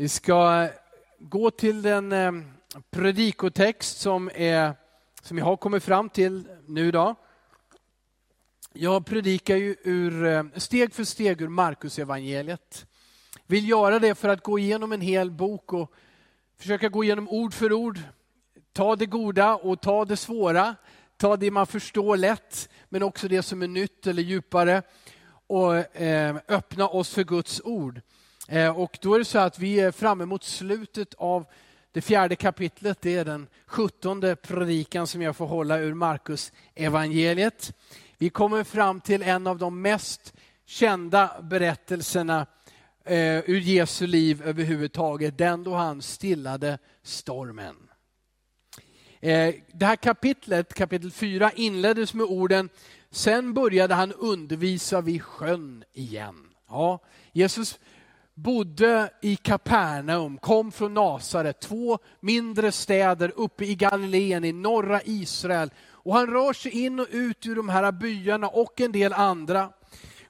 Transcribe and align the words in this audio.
Vi 0.00 0.08
ska 0.08 0.68
gå 1.18 1.50
till 1.50 1.82
den 1.82 2.12
eh, 2.12 2.32
predikotext 2.90 4.00
som, 4.00 4.30
är, 4.34 4.74
som 5.22 5.38
jag 5.38 5.44
har 5.44 5.56
kommit 5.56 5.82
fram 5.84 6.08
till 6.08 6.48
nu 6.66 6.88
idag. 6.88 7.16
Jag 8.72 9.06
predikar 9.06 9.56
ju 9.56 9.76
ur, 9.82 10.24
eh, 10.24 10.44
steg 10.56 10.94
för 10.94 11.04
steg 11.04 11.40
ur 11.40 11.48
Markus 11.48 11.98
evangeliet. 11.98 12.86
Vill 13.46 13.68
göra 13.68 13.98
det 13.98 14.14
för 14.14 14.28
att 14.28 14.42
gå 14.42 14.58
igenom 14.58 14.92
en 14.92 15.00
hel 15.00 15.30
bok 15.30 15.72
och 15.72 15.92
försöka 16.58 16.88
gå 16.88 17.04
igenom 17.04 17.28
ord 17.28 17.54
för 17.54 17.72
ord. 17.72 18.00
Ta 18.72 18.96
det 18.96 19.06
goda 19.06 19.54
och 19.54 19.80
ta 19.80 20.04
det 20.04 20.16
svåra. 20.16 20.76
Ta 21.16 21.36
det 21.36 21.50
man 21.50 21.66
förstår 21.66 22.16
lätt, 22.16 22.68
men 22.88 23.02
också 23.02 23.28
det 23.28 23.42
som 23.42 23.62
är 23.62 23.68
nytt 23.68 24.06
eller 24.06 24.22
djupare. 24.22 24.82
Och 25.46 25.96
eh, 25.96 26.36
öppna 26.48 26.88
oss 26.88 27.14
för 27.14 27.24
Guds 27.24 27.60
ord. 27.64 28.00
Eh, 28.50 28.78
och 28.78 28.98
då 29.00 29.14
är 29.14 29.18
det 29.18 29.24
så 29.24 29.38
att 29.38 29.58
vi 29.58 29.80
är 29.80 29.90
framme 29.90 30.24
mot 30.24 30.44
slutet 30.44 31.14
av 31.14 31.46
det 31.92 32.00
fjärde 32.00 32.36
kapitlet. 32.36 32.98
Det 33.00 33.16
är 33.16 33.24
den 33.24 33.46
sjuttonde 33.66 34.36
predikan 34.36 35.06
som 35.06 35.22
jag 35.22 35.36
får 35.36 35.46
hålla 35.46 35.78
ur 35.78 35.94
Markus 35.94 36.52
evangeliet. 36.74 37.72
Vi 38.18 38.30
kommer 38.30 38.64
fram 38.64 39.00
till 39.00 39.22
en 39.22 39.46
av 39.46 39.58
de 39.58 39.82
mest 39.82 40.34
kända 40.66 41.42
berättelserna 41.42 42.46
eh, 43.04 43.50
ur 43.50 43.60
Jesu 43.60 44.06
liv 44.06 44.42
överhuvudtaget. 44.44 45.38
Den 45.38 45.64
då 45.64 45.74
han 45.74 46.02
stillade 46.02 46.78
stormen. 47.02 47.76
Eh, 49.20 49.54
det 49.72 49.86
här 49.86 49.96
kapitlet, 49.96 50.74
kapitel 50.74 51.10
4, 51.10 51.50
inleddes 51.52 52.14
med 52.14 52.26
orden 52.26 52.68
Sen 53.10 53.54
började 53.54 53.94
han 53.94 54.12
undervisa 54.12 55.00
vid 55.00 55.22
sjön 55.22 55.84
igen. 55.92 56.46
Ja, 56.68 56.98
Jesus 57.32 57.78
bodde 58.42 59.10
i 59.22 59.36
Kapernaum, 59.36 60.38
kom 60.38 60.72
från 60.72 60.94
Nasaret, 60.94 61.60
två 61.60 61.98
mindre 62.20 62.72
städer 62.72 63.32
uppe 63.36 63.64
i 63.64 63.74
Galileen 63.74 64.44
i 64.44 64.52
norra 64.52 65.00
Israel. 65.04 65.70
Och 65.88 66.14
han 66.14 66.26
rör 66.26 66.52
sig 66.52 66.84
in 66.84 67.00
och 67.00 67.06
ut 67.10 67.46
ur 67.46 67.56
de 67.56 67.68
här 67.68 67.92
byarna 67.92 68.48
och 68.48 68.80
en 68.80 68.92
del 68.92 69.12
andra. 69.12 69.70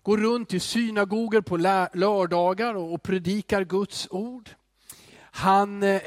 Går 0.03 0.19
runt 0.19 0.55
i 0.55 0.61
synagogor 0.61 1.41
på 1.41 1.57
lördagar 1.93 2.75
och 2.75 3.03
predikar 3.03 3.65
Guds 3.65 4.09
ord. 4.11 4.51
Han 5.21 5.83
eh, 5.83 6.01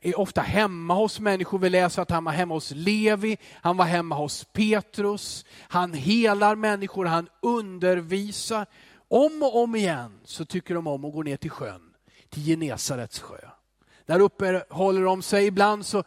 är 0.00 0.18
ofta 0.18 0.40
hemma 0.40 0.94
hos 0.94 1.20
människor. 1.20 1.58
Vi 1.58 1.70
läser 1.70 2.02
att 2.02 2.10
han 2.10 2.24
var 2.24 2.32
hemma 2.32 2.54
hos 2.54 2.70
Levi, 2.70 3.36
han 3.52 3.76
var 3.76 3.84
hemma 3.84 4.14
hos 4.14 4.44
Petrus. 4.44 5.44
Han 5.68 5.94
helar 5.94 6.56
människor, 6.56 7.04
han 7.04 7.28
undervisar. 7.42 8.66
Om 9.08 9.42
och 9.42 9.62
om 9.62 9.74
igen 9.74 10.20
så 10.24 10.44
tycker 10.44 10.74
de 10.74 10.86
om 10.86 11.04
att 11.04 11.12
gå 11.12 11.22
ner 11.22 11.36
till 11.36 11.50
sjön, 11.50 11.82
till 12.30 12.42
Genesarets 12.42 13.18
sjö. 13.18 13.38
Där 14.06 14.20
uppe 14.20 14.64
håller 14.70 15.02
de 15.02 15.22
sig. 15.22 15.46
Ibland 15.46 15.86
så 15.86 16.04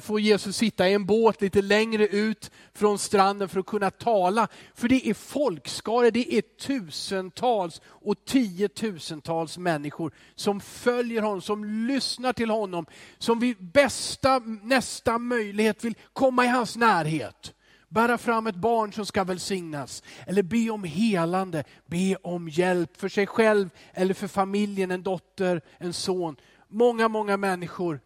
får 0.00 0.20
Jesus 0.20 0.56
sitta 0.56 0.88
i 0.88 0.92
en 0.92 1.06
båt 1.06 1.40
lite 1.40 1.62
längre 1.62 2.06
ut 2.06 2.50
från 2.74 2.98
stranden 2.98 3.48
för 3.48 3.60
att 3.60 3.66
kunna 3.66 3.90
tala. 3.90 4.48
För 4.74 4.88
det 4.88 5.08
är 5.08 5.14
folkskaror, 5.14 6.10
det 6.10 6.34
är 6.34 6.42
tusentals 6.42 7.80
och 7.84 8.24
tiotusentals 8.24 9.58
människor 9.58 10.12
som 10.34 10.60
följer 10.60 11.22
honom, 11.22 11.42
som 11.42 11.64
lyssnar 11.64 12.32
till 12.32 12.50
honom, 12.50 12.86
som 13.18 13.38
vid 13.38 13.64
bästa 13.64 14.38
nästa 14.62 15.18
möjlighet 15.18 15.84
vill 15.84 15.94
komma 16.12 16.44
i 16.44 16.48
hans 16.48 16.76
närhet 16.76 17.54
bära 17.92 18.18
fram 18.18 18.46
ett 18.46 18.56
barn 18.56 18.92
som 18.92 19.06
ska 19.06 19.24
välsignas, 19.24 20.02
eller 20.26 20.42
be 20.42 20.70
om 20.70 20.84
helande, 20.84 21.64
be 21.86 22.16
om 22.16 22.48
hjälp 22.48 22.96
för 22.96 23.08
sig 23.08 23.26
själv 23.26 23.70
eller 23.92 24.14
för 24.14 24.28
familjen, 24.28 24.90
en 24.90 25.02
dotter, 25.02 25.62
en 25.78 25.92
son. 25.92 26.36
Många, 26.68 27.08
många 27.08 27.36
människor 27.36 28.00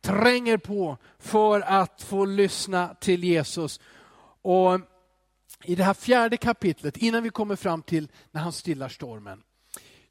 tränger 0.00 0.56
på 0.56 0.96
för 1.18 1.60
att 1.60 2.02
få 2.02 2.24
lyssna 2.24 2.94
till 3.00 3.24
Jesus. 3.24 3.80
Och 4.42 4.80
I 5.64 5.74
det 5.74 5.84
här 5.84 5.94
fjärde 5.94 6.36
kapitlet, 6.36 6.96
innan 6.96 7.22
vi 7.22 7.30
kommer 7.30 7.56
fram 7.56 7.82
till 7.82 8.08
när 8.30 8.40
han 8.40 8.52
stillar 8.52 8.88
stormen, 8.88 9.42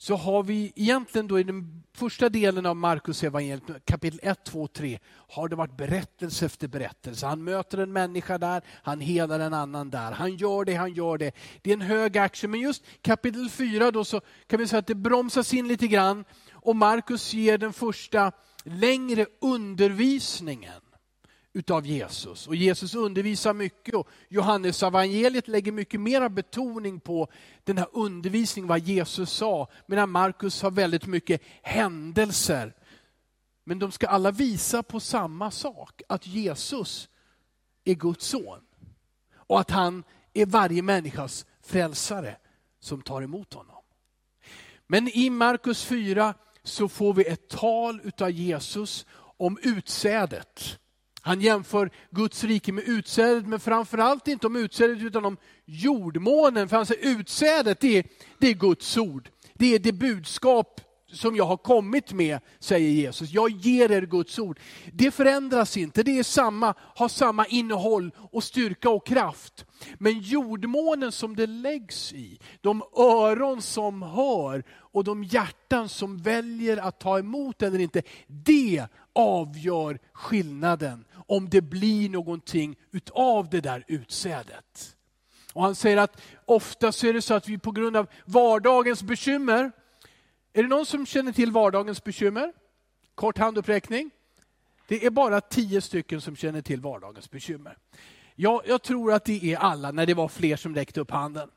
så 0.01 0.16
har 0.16 0.44
vi 0.44 0.73
egentligen 0.75 1.28
då 1.28 1.39
i 1.39 1.44
den 1.44 1.84
första 1.94 2.29
delen 2.29 2.66
av 2.66 2.75
Markus 2.75 3.23
evangeliet, 3.23 3.85
kapitel 3.85 4.19
1, 4.23 4.44
2, 4.45 4.67
3, 4.67 5.00
har 5.07 5.50
det 5.50 5.56
varit 5.56 5.78
berättelse 5.78 6.45
efter 6.45 6.67
berättelse. 6.67 7.25
Han 7.25 7.44
möter 7.44 7.78
en 7.78 7.94
människa 7.94 8.38
där, 8.38 8.62
han 8.84 9.00
helar 9.00 9.39
en 9.39 9.53
annan 9.53 9.89
där. 9.89 10.12
Han 10.12 10.35
gör 10.35 10.66
det, 10.66 10.73
han 10.73 10.94
gör 10.94 11.17
det. 11.17 11.31
Det 11.62 11.69
är 11.69 11.73
en 11.73 11.81
hög 11.81 12.17
action. 12.17 12.51
Men 12.51 12.59
just 12.59 12.84
kapitel 13.01 13.50
4 13.50 13.91
då 13.91 14.06
så 14.06 14.22
kan 14.47 14.59
vi 14.59 14.67
säga 14.67 14.79
att 14.79 14.88
det 14.88 14.95
bromsas 14.95 15.53
in 15.53 15.67
lite 15.67 15.88
grann 15.88 16.25
och 16.51 16.75
Markus 16.75 17.33
ger 17.33 17.57
den 17.57 17.73
första 17.73 18.31
längre 18.63 19.25
undervisningen 19.41 20.81
utav 21.53 21.85
Jesus. 21.85 22.47
Och 22.47 22.56
Jesus 22.56 22.95
undervisar 22.95 23.53
mycket 23.53 23.95
och 23.95 24.07
Johannes 24.29 24.84
evangeliet 24.84 25.47
lägger 25.47 25.72
mycket 25.72 26.01
mera 26.01 26.29
betoning 26.29 27.00
på 27.00 27.28
den 27.63 27.78
här 27.78 27.88
undervisningen, 27.91 28.67
vad 28.67 28.79
Jesus 28.79 29.31
sa. 29.31 29.67
Medan 29.85 30.09
Markus 30.09 30.62
har 30.62 30.72
väldigt 30.72 31.07
mycket 31.07 31.41
händelser. 31.62 32.75
Men 33.63 33.79
de 33.79 33.91
ska 33.91 34.07
alla 34.07 34.31
visa 34.31 34.84
på 34.84 35.00
samma 35.00 35.51
sak, 35.51 36.01
att 36.09 36.28
Jesus 36.28 37.09
är 37.83 37.94
Guds 37.94 38.25
son. 38.25 38.59
Och 39.33 39.59
att 39.59 39.72
han 39.72 40.03
är 40.33 40.45
varje 40.45 40.81
människas 40.81 41.45
frälsare 41.62 42.38
som 42.79 43.01
tar 43.01 43.22
emot 43.22 43.53
honom. 43.53 43.83
Men 44.88 45.07
i 45.07 45.29
Markus 45.29 45.85
4 45.85 46.33
så 46.63 46.88
får 46.88 47.13
vi 47.13 47.25
ett 47.25 47.50
tal 47.50 48.01
utav 48.03 48.31
Jesus 48.31 49.06
om 49.38 49.57
utsädet. 49.63 50.79
Han 51.22 51.42
jämför 51.42 51.92
Guds 52.09 52.44
rike 52.44 52.72
med 52.72 52.84
utsädet, 52.84 53.48
men 53.48 53.59
framförallt 53.59 54.28
inte 54.28 54.48
om 54.48 54.56
utsädet 54.56 55.02
utan 55.02 55.26
om 55.26 55.38
jordmånen. 55.66 56.70
För 56.70 56.76
han 56.76 56.86
säger 56.86 57.20
utsädet, 57.20 57.80
det 57.80 57.98
är, 57.98 58.06
det 58.40 58.48
är 58.48 58.54
Guds 58.54 58.98
ord. 58.98 59.30
Det 59.54 59.76
är 59.76 59.80
det 59.80 59.94
budskap 59.94 60.81
som 61.12 61.36
jag 61.36 61.46
har 61.46 61.58
kommit 61.58 62.14
med, 62.14 62.40
säger 62.60 62.90
Jesus. 62.90 63.31
Jag 63.31 63.50
ger 63.50 63.92
er 63.92 64.02
Guds 64.02 64.40
ord. 64.40 64.60
Det 64.94 65.12
förändras 65.12 65.78
inte, 65.78 66.04
det 66.04 66.20
är 66.20 66.24
samma, 66.24 66.74
har 66.78 67.08
samma 67.08 67.46
innehåll 67.46 68.12
och 68.18 68.44
styrka 68.44 68.90
och 68.90 69.06
kraft. 69.06 69.66
Men 69.98 70.20
jordmånen 70.20 71.12
som 71.12 71.36
det 71.36 71.48
läggs 71.48 72.14
i, 72.14 72.40
de 72.62 72.84
öron 72.98 73.62
som 73.62 74.02
hör 74.02 74.64
och 74.72 75.04
de 75.04 75.24
hjärtan 75.24 75.90
som 75.90 76.18
väljer 76.18 76.78
att 76.78 77.00
ta 77.00 77.20
emot 77.20 77.62
eller 77.62 77.80
inte, 77.80 78.02
det 78.28 78.86
avgör 79.14 80.00
skillnaden 80.14 81.06
om 81.31 81.50
det 81.50 81.62
blir 81.62 82.09
någonting 82.09 82.75
utav 82.92 83.50
det 83.50 83.62
där 83.62 83.84
utsädet. 83.88 84.96
Och 85.53 85.64
han 85.64 85.75
säger 85.75 85.97
att 85.97 86.22
ofta 86.46 86.92
så 86.92 87.08
är 87.08 87.14
det 87.14 87.22
så 87.22 87.34
att 87.34 87.50
vi 87.50 87.58
på 87.58 87.72
grund 87.72 87.97
av 87.97 88.08
vardagens 88.25 89.03
bekymmer, 89.03 89.72
är 90.53 90.64
det 90.64 90.69
någon 90.69 90.86
som 90.86 91.06
känner 91.06 91.31
till 91.31 91.52
vardagens 91.52 92.03
bekymmer? 92.03 92.53
Kort 93.16 93.38
handuppräckning. 93.38 94.12
Det 94.88 95.06
är 95.06 95.09
bara 95.09 95.42
tio 95.42 95.81
stycken 95.81 96.22
som 96.22 96.36
känner 96.36 96.62
till 96.62 96.81
vardagens 96.81 97.31
bekymmer. 97.31 97.78
Ja, 98.36 98.62
jag 98.66 98.81
tror 98.81 99.13
att 99.13 99.25
det 99.25 99.53
är 99.53 99.58
alla, 99.58 99.92
när 99.92 100.06
det 100.06 100.13
var 100.13 100.28
fler 100.28 100.56
som 100.56 100.75
räckte 100.75 101.02
upp 101.02 101.12
handen. 101.12 101.50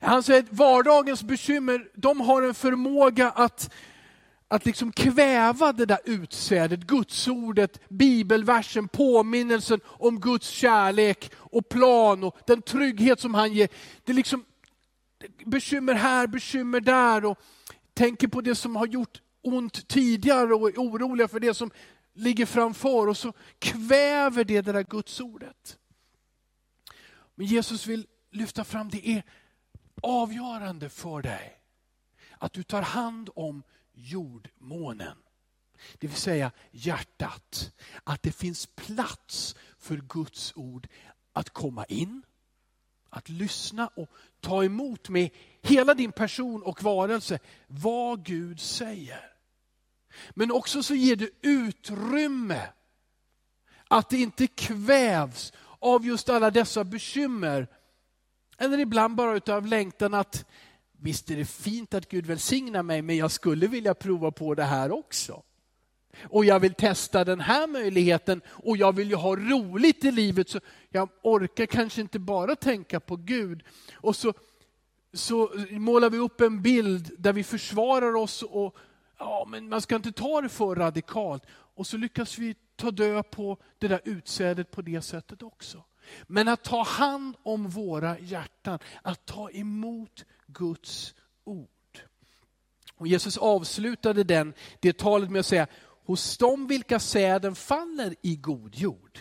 Han 0.00 0.22
säger 0.22 0.42
att 0.42 0.52
vardagens 0.52 1.22
bekymmer, 1.22 1.88
de 1.94 2.20
har 2.20 2.42
en 2.42 2.54
förmåga 2.54 3.30
att, 3.30 3.70
att 4.48 4.66
liksom 4.66 4.92
kväva 4.92 5.72
det 5.72 5.86
där 5.86 5.98
utsädet, 6.04 6.80
gudsordet, 6.80 7.88
bibelversen, 7.88 8.88
påminnelsen 8.88 9.80
om 9.86 10.20
Guds 10.20 10.48
kärlek 10.48 11.30
och 11.36 11.68
plan 11.68 12.24
och 12.24 12.36
den 12.46 12.62
trygghet 12.62 13.20
som 13.20 13.34
han 13.34 13.52
ger. 13.52 13.68
Det 14.04 14.12
är 14.12 14.16
liksom 14.16 14.44
bekymmer 15.44 15.94
här, 15.94 16.26
bekymmer 16.26 16.80
där 16.80 17.24
och 17.24 17.38
tänker 17.94 18.28
på 18.28 18.40
det 18.40 18.54
som 18.54 18.76
har 18.76 18.86
gjort 18.86 19.20
ont 19.42 19.88
tidigare 19.88 20.54
och 20.54 20.68
är 20.68 20.76
oroliga 20.76 21.28
för 21.28 21.40
det 21.40 21.54
som 21.54 21.70
ligger 22.14 22.46
framför 22.46 23.08
och 23.08 23.16
så 23.16 23.32
kväver 23.58 24.44
det 24.44 24.60
det 24.60 24.72
där 24.72 24.82
gudsordet. 24.82 25.78
Men 27.34 27.46
Jesus 27.46 27.86
vill 27.86 28.06
lyfta 28.30 28.64
fram, 28.64 28.88
det 28.88 29.08
är 29.08 29.22
avgörande 30.02 30.88
för 30.88 31.22
dig 31.22 31.52
att 32.38 32.52
du 32.52 32.62
tar 32.62 32.82
hand 32.82 33.30
om 33.34 33.62
jordmånen. 33.96 35.16
Det 35.98 36.06
vill 36.06 36.16
säga 36.16 36.50
hjärtat. 36.70 37.72
Att 38.04 38.22
det 38.22 38.32
finns 38.32 38.66
plats 38.66 39.56
för 39.78 39.96
Guds 39.96 40.52
ord 40.56 40.88
att 41.32 41.50
komma 41.50 41.84
in, 41.84 42.22
att 43.10 43.28
lyssna 43.28 43.86
och 43.86 44.10
ta 44.40 44.64
emot 44.64 45.08
med 45.08 45.30
hela 45.62 45.94
din 45.94 46.12
person 46.12 46.62
och 46.62 46.82
varelse 46.82 47.38
vad 47.66 48.24
Gud 48.24 48.60
säger. 48.60 49.32
Men 50.30 50.52
också 50.52 50.82
så 50.82 50.94
ger 50.94 51.16
det 51.16 51.30
utrymme 51.42 52.68
att 53.88 54.08
det 54.08 54.18
inte 54.18 54.46
kvävs 54.46 55.52
av 55.78 56.06
just 56.06 56.28
alla 56.28 56.50
dessa 56.50 56.84
bekymmer. 56.84 57.68
Eller 58.58 58.78
ibland 58.78 59.16
bara 59.16 59.36
utav 59.36 59.66
längtan 59.66 60.14
att 60.14 60.44
visst 61.00 61.30
är 61.30 61.36
det 61.36 61.44
fint 61.44 61.94
att 61.94 62.08
Gud 62.08 62.26
välsignar 62.26 62.82
mig, 62.82 63.02
men 63.02 63.16
jag 63.16 63.30
skulle 63.30 63.66
vilja 63.66 63.94
prova 63.94 64.30
på 64.30 64.54
det 64.54 64.64
här 64.64 64.90
också. 64.90 65.42
Och 66.22 66.44
jag 66.44 66.60
vill 66.60 66.74
testa 66.74 67.24
den 67.24 67.40
här 67.40 67.66
möjligheten 67.66 68.40
och 68.46 68.76
jag 68.76 68.96
vill 68.96 69.10
ju 69.10 69.16
ha 69.16 69.36
roligt 69.36 70.04
i 70.04 70.10
livet. 70.10 70.48
Så 70.48 70.60
jag 70.88 71.08
orkar 71.22 71.66
kanske 71.66 72.00
inte 72.00 72.18
bara 72.18 72.56
tänka 72.56 73.00
på 73.00 73.16
Gud. 73.16 73.62
Och 73.94 74.16
så, 74.16 74.32
så 75.12 75.50
målar 75.70 76.10
vi 76.10 76.18
upp 76.18 76.40
en 76.40 76.62
bild 76.62 77.10
där 77.18 77.32
vi 77.32 77.44
försvarar 77.44 78.14
oss 78.14 78.42
och 78.42 78.76
ja, 79.18 79.46
men 79.48 79.68
man 79.68 79.80
ska 79.80 79.96
inte 79.96 80.12
ta 80.12 80.40
det 80.40 80.48
för 80.48 80.74
radikalt. 80.74 81.42
Och 81.48 81.86
så 81.86 81.96
lyckas 81.96 82.38
vi 82.38 82.54
ta 82.76 82.90
död 82.90 83.30
på 83.30 83.58
det 83.78 83.88
där 83.88 84.00
utsädet 84.04 84.70
på 84.70 84.82
det 84.82 85.02
sättet 85.02 85.42
också. 85.42 85.84
Men 86.26 86.48
att 86.48 86.64
ta 86.64 86.82
hand 86.82 87.36
om 87.42 87.68
våra 87.68 88.18
hjärtan, 88.18 88.78
att 89.02 89.26
ta 89.26 89.50
emot 89.50 90.24
Guds 90.46 91.14
ord. 91.44 91.68
Och 92.94 93.06
Jesus 93.06 93.38
avslutade 93.38 94.24
den, 94.24 94.54
det 94.80 94.98
talet 94.98 95.30
med 95.30 95.40
att 95.40 95.46
säga, 95.46 95.66
hos 96.06 96.38
dem 96.38 96.66
vilka 96.66 97.00
säden 97.00 97.54
faller 97.54 98.14
i 98.22 98.36
god 98.36 98.74
jord. 98.74 99.20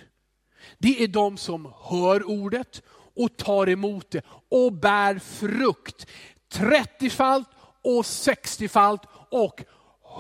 Det 0.78 1.04
är 1.04 1.08
de 1.08 1.38
som 1.38 1.74
hör 1.82 2.30
ordet 2.30 2.82
och 3.16 3.38
tar 3.38 3.70
emot 3.70 4.12
det 4.12 4.22
och 4.50 4.74
bär 4.74 5.20
frukt. 5.20 6.08
30-falt 6.52 7.48
och 7.82 8.04
60-falt 8.04 9.02
och 9.32 9.64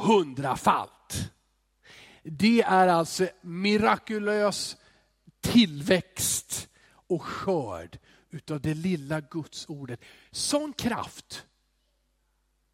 100-falt. 0.05 1.31
Det 2.23 2.61
är 2.61 2.87
alltså 2.87 3.27
mirakulös 3.41 4.77
tillväxt 5.41 6.67
och 7.07 7.23
skörd 7.23 7.99
utav 8.35 8.61
det 8.61 8.73
lilla 8.73 9.21
Guds 9.21 9.65
ordet. 9.69 9.99
Sån 10.31 10.73
kraft 10.73 11.45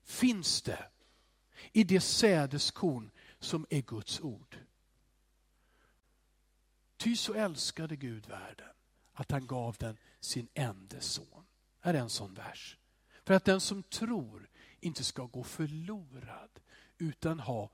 finns 0.03 0.61
det 0.61 0.85
i 1.71 1.83
det 1.83 2.01
sädeskorn 2.01 3.11
som 3.39 3.65
är 3.69 3.81
Guds 3.81 4.19
ord. 4.19 4.57
Ty 6.97 7.15
så 7.15 7.33
älskade 7.33 7.95
Gud 7.95 8.27
världen 8.27 8.67
att 9.13 9.31
han 9.31 9.47
gav 9.47 9.75
den 9.79 9.97
sin 10.19 10.47
enda 10.53 11.01
son. 11.01 11.45
Här 11.79 11.93
är 11.93 11.99
en 11.99 12.09
sån 12.09 12.33
vers. 12.33 12.77
För 13.23 13.33
att 13.33 13.45
den 13.45 13.61
som 13.61 13.83
tror 13.83 14.49
inte 14.79 15.03
ska 15.03 15.25
gå 15.25 15.43
förlorad 15.43 16.59
utan 16.97 17.39
ha 17.39 17.69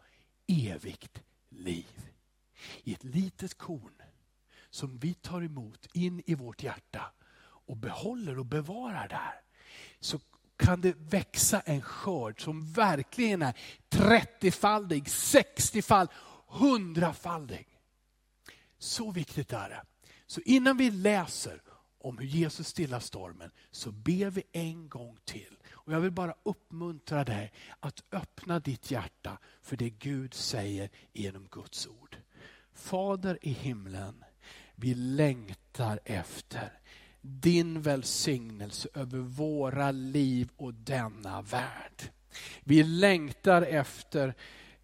evigt 0.48 1.22
liv. 1.50 2.10
I 2.84 2.94
ett 2.94 3.04
litet 3.04 3.58
korn 3.58 4.02
som 4.70 4.98
vi 4.98 5.14
tar 5.14 5.42
emot 5.42 5.88
in 5.94 6.24
i 6.26 6.36
vårt 6.36 6.64
hjärta 6.64 7.12
och 7.68 7.78
behåller 7.78 8.40
och 8.40 8.46
bevarar 8.46 9.08
där. 9.08 9.42
Så 10.00 10.20
kan 10.58 10.82
det 10.82 10.96
växa 10.98 11.60
en 11.60 11.82
skörd 11.82 12.44
som 12.44 12.72
verkligen 12.72 13.42
är 13.42 13.58
30-faldig, 13.90 15.04
60-faldig, 15.04 16.10
100-faldig. 16.48 17.66
Så 18.78 19.12
viktigt 19.12 19.54
är 19.54 19.70
det. 19.70 19.84
Så 20.28 20.42
innan 20.42 20.78
vi 20.78 20.92
läser 20.92 21.62
om 22.00 22.18
hur 22.18 22.26
Jesus 22.26 22.68
stillar 22.68 23.00
stormen 23.00 23.52
så 23.72 23.92
ber 23.92 24.30
vi 24.30 24.44
en 24.52 24.90
gång 24.90 25.18
till. 25.26 25.58
Och 25.72 25.94
Jag 25.94 26.00
vill 26.00 26.12
bara 26.12 26.36
uppmuntra 26.44 27.24
dig 27.24 27.52
att 27.80 28.04
öppna 28.12 28.60
ditt 28.60 28.92
hjärta 28.92 29.38
för 29.62 29.78
det 29.78 29.90
Gud 29.90 30.34
säger 30.34 30.90
genom 31.14 31.48
Guds 31.52 31.88
ord. 31.88 32.18
Fader 32.74 33.40
i 33.42 33.52
himlen, 33.52 34.24
vi 34.76 34.94
längtar 34.94 36.00
efter 36.06 36.80
din 37.28 37.82
välsignelse 37.82 38.90
över 38.94 39.18
våra 39.18 39.92
liv 39.92 40.50
och 40.58 40.74
denna 40.74 41.42
värld. 41.42 42.04
Vi 42.64 42.84
längtar 42.84 43.62
efter 43.62 44.34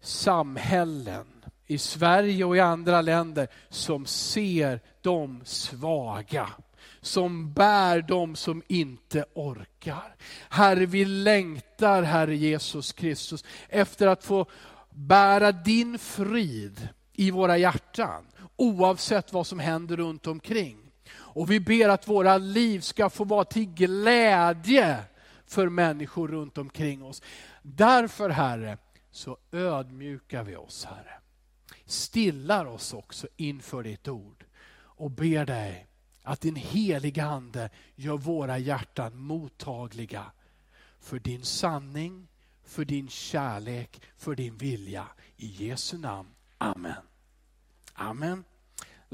samhällen 0.00 1.26
i 1.66 1.78
Sverige 1.78 2.44
och 2.44 2.56
i 2.56 2.60
andra 2.60 3.02
länder 3.02 3.48
som 3.68 4.06
ser 4.06 4.80
de 5.02 5.40
svaga 5.44 6.50
som 7.00 7.52
bär 7.52 8.02
de 8.02 8.36
som 8.36 8.62
inte 8.68 9.24
orkar. 9.34 10.16
Herre, 10.48 10.86
vi 10.86 11.04
längtar, 11.04 12.02
Herre 12.02 12.36
Jesus 12.36 12.92
Kristus, 12.92 13.44
efter 13.68 14.06
att 14.06 14.24
få 14.24 14.46
bära 14.90 15.52
din 15.52 15.98
frid 15.98 16.88
i 17.12 17.30
våra 17.30 17.58
hjärtan, 17.58 18.26
oavsett 18.56 19.32
vad 19.32 19.46
som 19.46 19.58
händer 19.58 19.96
runt 19.96 20.26
omkring. 20.26 20.83
Och 21.34 21.50
vi 21.50 21.60
ber 21.60 21.88
att 21.88 22.08
våra 22.08 22.38
liv 22.38 22.80
ska 22.80 23.10
få 23.10 23.24
vara 23.24 23.44
till 23.44 23.66
glädje 23.66 25.04
för 25.46 25.68
människor 25.68 26.28
runt 26.28 26.58
omkring 26.58 27.02
oss. 27.02 27.22
Därför 27.62 28.30
Herre, 28.30 28.78
så 29.10 29.38
ödmjukar 29.52 30.42
vi 30.42 30.56
oss 30.56 30.84
Herre. 30.84 31.18
Stillar 31.84 32.64
oss 32.64 32.94
också 32.94 33.28
inför 33.36 33.82
ditt 33.82 34.08
ord 34.08 34.44
och 34.76 35.10
ber 35.10 35.46
dig 35.46 35.86
att 36.22 36.40
din 36.40 36.56
heliga 36.56 37.24
Ande 37.24 37.70
gör 37.94 38.16
våra 38.16 38.58
hjärtan 38.58 39.18
mottagliga 39.18 40.24
för 41.00 41.18
din 41.18 41.42
sanning, 41.42 42.28
för 42.64 42.84
din 42.84 43.08
kärlek, 43.08 44.02
för 44.16 44.34
din 44.34 44.56
vilja. 44.56 45.06
I 45.36 45.46
Jesu 45.46 45.98
namn. 45.98 46.28
Amen. 46.58 47.02
Amen. 47.94 48.44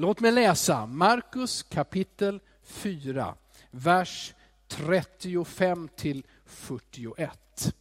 Låt 0.00 0.20
mig 0.20 0.32
läsa 0.32 0.86
Markus 0.86 1.62
kapitel 1.62 2.40
4, 2.62 3.34
vers 3.70 4.34
35 4.68 5.88
till 5.96 6.26
41. 6.44 7.74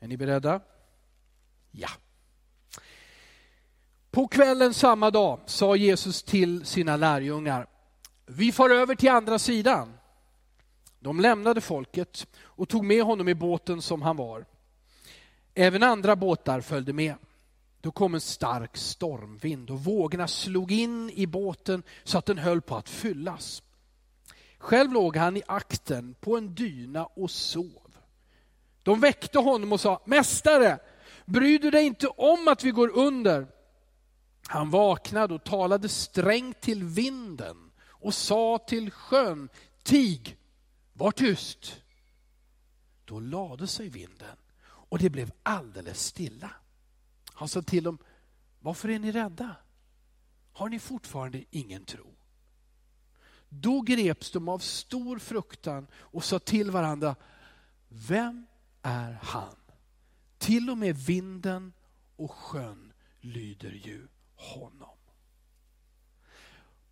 Är 0.00 0.08
ni 0.08 0.16
beredda? 0.16 0.60
Ja. 1.70 1.88
På 4.10 4.28
kvällen 4.28 4.74
samma 4.74 5.10
dag 5.10 5.40
sa 5.46 5.76
Jesus 5.76 6.22
till 6.22 6.66
sina 6.66 6.96
lärjungar, 6.96 7.66
vi 8.26 8.52
far 8.52 8.70
över 8.70 8.94
till 8.94 9.10
andra 9.10 9.38
sidan. 9.38 9.98
De 11.00 11.20
lämnade 11.20 11.60
folket 11.60 12.26
och 12.38 12.68
tog 12.68 12.84
med 12.84 13.02
honom 13.02 13.28
i 13.28 13.34
båten 13.34 13.82
som 13.82 14.02
han 14.02 14.16
var. 14.16 14.46
Även 15.58 15.82
andra 15.82 16.16
båtar 16.16 16.60
följde 16.60 16.92
med. 16.92 17.14
Då 17.80 17.90
kom 17.90 18.14
en 18.14 18.20
stark 18.20 18.76
stormvind 18.76 19.70
och 19.70 19.84
vågorna 19.84 20.28
slog 20.28 20.72
in 20.72 21.10
i 21.10 21.26
båten 21.26 21.82
så 22.04 22.18
att 22.18 22.26
den 22.26 22.38
höll 22.38 22.60
på 22.60 22.76
att 22.76 22.88
fyllas. 22.88 23.62
Själv 24.58 24.92
låg 24.92 25.16
han 25.16 25.36
i 25.36 25.42
akten 25.46 26.14
på 26.20 26.36
en 26.36 26.54
dyna 26.54 27.06
och 27.06 27.30
sov. 27.30 27.96
De 28.82 29.00
väckte 29.00 29.38
honom 29.38 29.72
och 29.72 29.80
sa, 29.80 30.02
Mästare, 30.04 30.78
bryr 31.24 31.58
du 31.58 31.70
dig 31.70 31.84
inte 31.84 32.06
om 32.06 32.48
att 32.48 32.64
vi 32.64 32.70
går 32.70 32.88
under? 32.98 33.46
Han 34.46 34.70
vaknade 34.70 35.34
och 35.34 35.44
talade 35.44 35.88
strängt 35.88 36.60
till 36.60 36.84
vinden 36.84 37.70
och 37.84 38.14
sa 38.14 38.58
till 38.58 38.90
sjön, 38.90 39.48
Tig, 39.82 40.36
var 40.92 41.10
tyst. 41.10 41.82
Då 43.04 43.20
lade 43.20 43.66
sig 43.66 43.88
vinden 43.88 44.36
och 44.88 44.98
det 44.98 45.10
blev 45.10 45.32
alldeles 45.42 46.04
stilla. 46.04 46.50
Han 47.32 47.48
sa 47.48 47.62
till 47.62 47.84
dem, 47.84 47.98
varför 48.60 48.88
är 48.88 48.98
ni 48.98 49.12
rädda? 49.12 49.56
Har 50.52 50.68
ni 50.68 50.78
fortfarande 50.78 51.44
ingen 51.50 51.84
tro? 51.84 52.14
Då 53.48 53.80
greps 53.80 54.30
de 54.30 54.48
av 54.48 54.58
stor 54.58 55.18
fruktan 55.18 55.86
och 55.94 56.24
sa 56.24 56.38
till 56.38 56.70
varandra, 56.70 57.16
vem 57.88 58.46
är 58.82 59.18
han? 59.22 59.56
Till 60.38 60.70
och 60.70 60.78
med 60.78 60.96
vinden 60.96 61.72
och 62.16 62.32
sjön 62.32 62.92
lyder 63.20 63.70
ju 63.70 64.08
honom. 64.34 64.96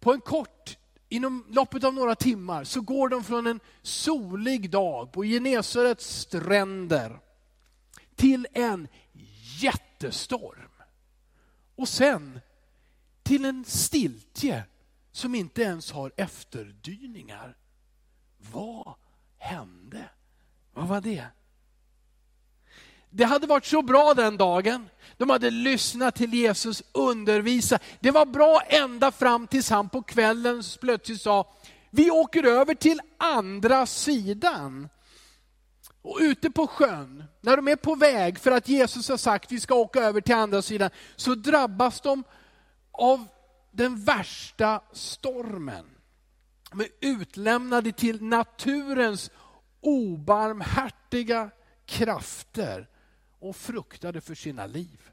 På 0.01 0.13
en 0.13 0.21
kort, 0.21 0.79
inom 1.09 1.47
loppet 1.49 1.85
av 1.85 1.95
några 1.95 2.15
timmar, 2.15 2.65
så 2.65 2.81
går 2.81 3.09
de 3.09 3.25
från 3.25 3.47
en 3.47 3.61
solig 3.83 4.71
dag 4.71 5.13
på 5.13 5.25
Genesarets 5.25 6.21
stränder 6.21 7.21
till 8.17 8.47
en 8.53 8.89
jättestorm. 9.61 10.71
Och 11.77 11.89
sen 11.89 12.41
till 13.23 13.45
en 13.45 13.65
stiltje 13.65 14.65
som 15.13 15.35
inte 15.35 15.63
ens 15.63 15.93
har 15.93 16.13
efterdyningar. 16.17 17.57
Vad 18.53 18.95
hände? 19.39 20.09
Vad 20.73 20.89
var 20.89 21.01
det? 21.01 21.27
Det 23.11 23.25
hade 23.25 23.47
varit 23.47 23.65
så 23.67 23.83
bra 23.83 24.15
den 24.15 24.37
dagen. 24.37 24.89
De 25.17 25.31
hade 25.31 25.51
lyssnat 25.51 26.15
till 26.15 26.35
Jesus 26.35 26.83
undervisa. 26.93 27.79
Det 28.01 28.11
var 28.11 28.27
bra 28.27 28.61
ända 28.67 29.13
fram 29.13 29.47
tills 29.47 29.71
han 29.71 29.89
på 29.89 30.03
kvällen 30.03 30.63
plötsligt 30.81 31.21
sa, 31.21 31.55
vi 31.91 32.11
åker 32.11 32.45
över 32.45 32.75
till 32.75 33.01
andra 33.19 33.87
sidan. 33.87 34.89
Och 36.05 36.19
ute 36.21 36.51
på 36.51 36.67
sjön, 36.67 37.25
när 37.41 37.57
de 37.57 37.69
är 37.69 37.77
på 37.77 37.95
väg 37.95 38.39
för 38.39 38.51
att 38.51 38.69
Jesus 38.69 39.09
har 39.09 39.17
sagt 39.17 39.53
vi 39.53 39.61
ska 39.61 39.75
åka 39.75 40.01
över 40.01 40.21
till 40.21 40.35
andra 40.35 40.63
sidan, 40.63 40.91
så 41.17 41.35
drabbas 41.35 42.01
de 42.01 42.25
av 42.91 43.27
den 43.71 44.05
värsta 44.05 44.81
stormen. 44.93 45.87
De 46.71 46.81
är 46.81 46.89
utlämnade 47.01 47.93
till 47.93 48.23
naturens 48.23 49.31
obarmhärtiga 49.81 51.51
krafter 51.87 52.89
och 53.39 53.57
fruktade 53.57 54.21
för 54.21 54.35
sina 54.35 54.67
liv. 54.67 55.11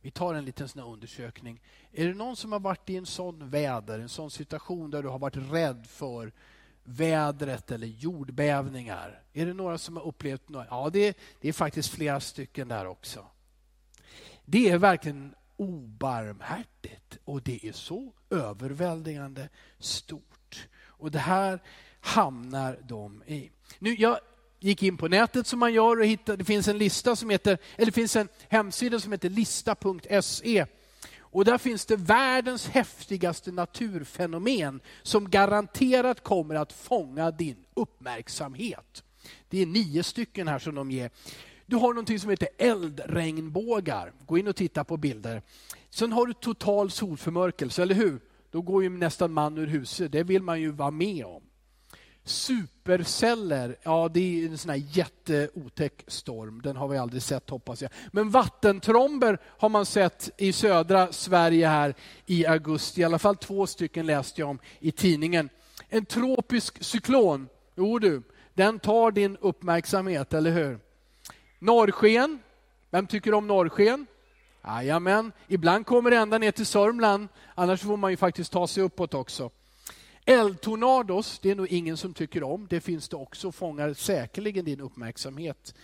Vi 0.00 0.10
tar 0.10 0.34
en 0.34 0.44
liten 0.44 0.68
sån 0.68 0.82
undersökning. 0.82 1.62
Är 1.92 2.06
det 2.06 2.14
någon 2.14 2.36
som 2.36 2.52
har 2.52 2.60
varit 2.60 2.90
i 2.90 2.96
en 2.96 3.06
sån 3.06 3.50
väder, 3.50 3.98
en 3.98 4.08
sån 4.08 4.30
situation 4.30 4.90
där 4.90 5.02
du 5.02 5.08
har 5.08 5.18
varit 5.18 5.36
rädd 5.36 5.86
för 5.86 6.32
vädret 6.88 7.70
eller 7.70 7.86
jordbävningar? 7.86 9.22
Är 9.32 9.46
det 9.46 9.54
några 9.54 9.78
som 9.78 9.96
har 9.96 10.06
upplevt 10.06 10.48
något? 10.48 10.66
Ja, 10.70 10.90
det 10.92 11.08
är, 11.08 11.14
det 11.40 11.48
är 11.48 11.52
faktiskt 11.52 11.88
flera 11.88 12.20
stycken 12.20 12.68
där 12.68 12.86
också. 12.86 13.26
Det 14.44 14.70
är 14.70 14.78
verkligen 14.78 15.34
obarmhärtigt 15.56 17.18
och 17.24 17.42
det 17.42 17.68
är 17.68 17.72
så 17.72 18.12
överväldigande 18.30 19.48
stort. 19.78 20.68
Och 20.86 21.10
det 21.10 21.18
här 21.18 21.62
hamnar 22.00 22.78
de 22.82 23.22
i. 23.26 23.50
Nu, 23.78 23.94
jag 23.94 24.18
gick 24.60 24.82
in 24.82 24.96
på 24.96 25.08
nätet 25.08 25.46
som 25.46 25.58
man 25.58 25.72
gör 25.72 25.98
och 25.98 26.06
hittade, 26.06 26.38
det 26.38 26.44
finns 26.44 26.68
en 26.68 26.78
lista 26.78 27.16
som 27.16 27.30
heter, 27.30 27.58
eller 27.76 27.86
det 27.86 27.92
finns 27.92 28.16
en 28.16 28.28
hemsida 28.48 29.00
som 29.00 29.12
heter 29.12 29.30
lista.se. 29.30 30.66
Och 31.38 31.44
där 31.44 31.58
finns 31.58 31.86
det 31.86 31.96
världens 31.96 32.68
häftigaste 32.68 33.52
naturfenomen 33.52 34.80
som 35.02 35.30
garanterat 35.30 36.22
kommer 36.22 36.54
att 36.54 36.72
fånga 36.72 37.30
din 37.30 37.56
uppmärksamhet. 37.74 39.04
Det 39.48 39.62
är 39.62 39.66
nio 39.66 40.02
stycken 40.02 40.48
här 40.48 40.58
som 40.58 40.74
de 40.74 40.90
ger. 40.90 41.10
Du 41.66 41.76
har 41.76 41.88
någonting 41.88 42.20
som 42.20 42.30
heter 42.30 42.48
eldregnbågar. 42.58 44.12
Gå 44.26 44.38
in 44.38 44.48
och 44.48 44.56
titta 44.56 44.84
på 44.84 44.96
bilder. 44.96 45.42
Sen 45.90 46.12
har 46.12 46.26
du 46.26 46.32
total 46.32 46.90
solförmörkelse, 46.90 47.82
eller 47.82 47.94
hur? 47.94 48.20
Då 48.50 48.62
går 48.62 48.82
ju 48.82 48.88
nästan 48.88 49.32
man 49.32 49.58
ur 49.58 49.66
huset. 49.66 50.12
Det 50.12 50.22
vill 50.22 50.42
man 50.42 50.60
ju 50.60 50.70
vara 50.70 50.90
med 50.90 51.24
om. 51.24 51.42
Superceller, 52.28 53.76
ja 53.82 54.08
det 54.14 54.20
är 54.20 54.48
en 54.48 54.58
sån 54.58 54.70
här 54.70 54.82
jätteotäck 54.90 56.04
storm. 56.06 56.62
Den 56.62 56.76
har 56.76 56.88
vi 56.88 56.98
aldrig 56.98 57.22
sett 57.22 57.50
hoppas 57.50 57.82
jag. 57.82 57.90
Men 58.12 58.30
vattentromber 58.30 59.38
har 59.44 59.68
man 59.68 59.86
sett 59.86 60.30
i 60.36 60.52
södra 60.52 61.12
Sverige 61.12 61.66
här 61.66 61.94
i 62.26 62.46
augusti. 62.46 63.00
I 63.00 63.04
alla 63.04 63.18
fall 63.18 63.36
två 63.36 63.66
stycken 63.66 64.06
läste 64.06 64.40
jag 64.40 64.50
om 64.50 64.58
i 64.78 64.92
tidningen. 64.92 65.48
En 65.88 66.04
tropisk 66.04 66.84
cyklon, 66.84 67.48
jo 67.76 67.98
du, 67.98 68.22
den 68.54 68.78
tar 68.78 69.10
din 69.10 69.36
uppmärksamhet, 69.36 70.32
eller 70.32 70.50
hur? 70.50 70.78
Norrsken, 71.58 72.38
vem 72.90 73.06
tycker 73.06 73.34
om 73.34 73.46
norrsken? 73.46 74.06
Jajamän, 74.64 75.32
ibland 75.48 75.86
kommer 75.86 76.10
det 76.10 76.16
ända 76.16 76.38
ner 76.38 76.50
till 76.50 76.66
Sörmland, 76.66 77.28
annars 77.54 77.80
får 77.80 77.96
man 77.96 78.10
ju 78.10 78.16
faktiskt 78.16 78.52
ta 78.52 78.66
sig 78.66 78.82
uppåt 78.82 79.14
också. 79.14 79.50
Eldtornados, 80.28 81.38
det 81.38 81.50
är 81.50 81.54
nog 81.54 81.68
ingen 81.68 81.96
som 81.96 82.14
tycker 82.14 82.42
om. 82.42 82.66
Det 82.70 82.80
finns 82.80 83.08
det 83.08 83.16
också, 83.16 83.52
fångar 83.52 83.94
säkerligen 83.94 84.64
din 84.64 84.80
uppmärksamhet. 84.80 85.74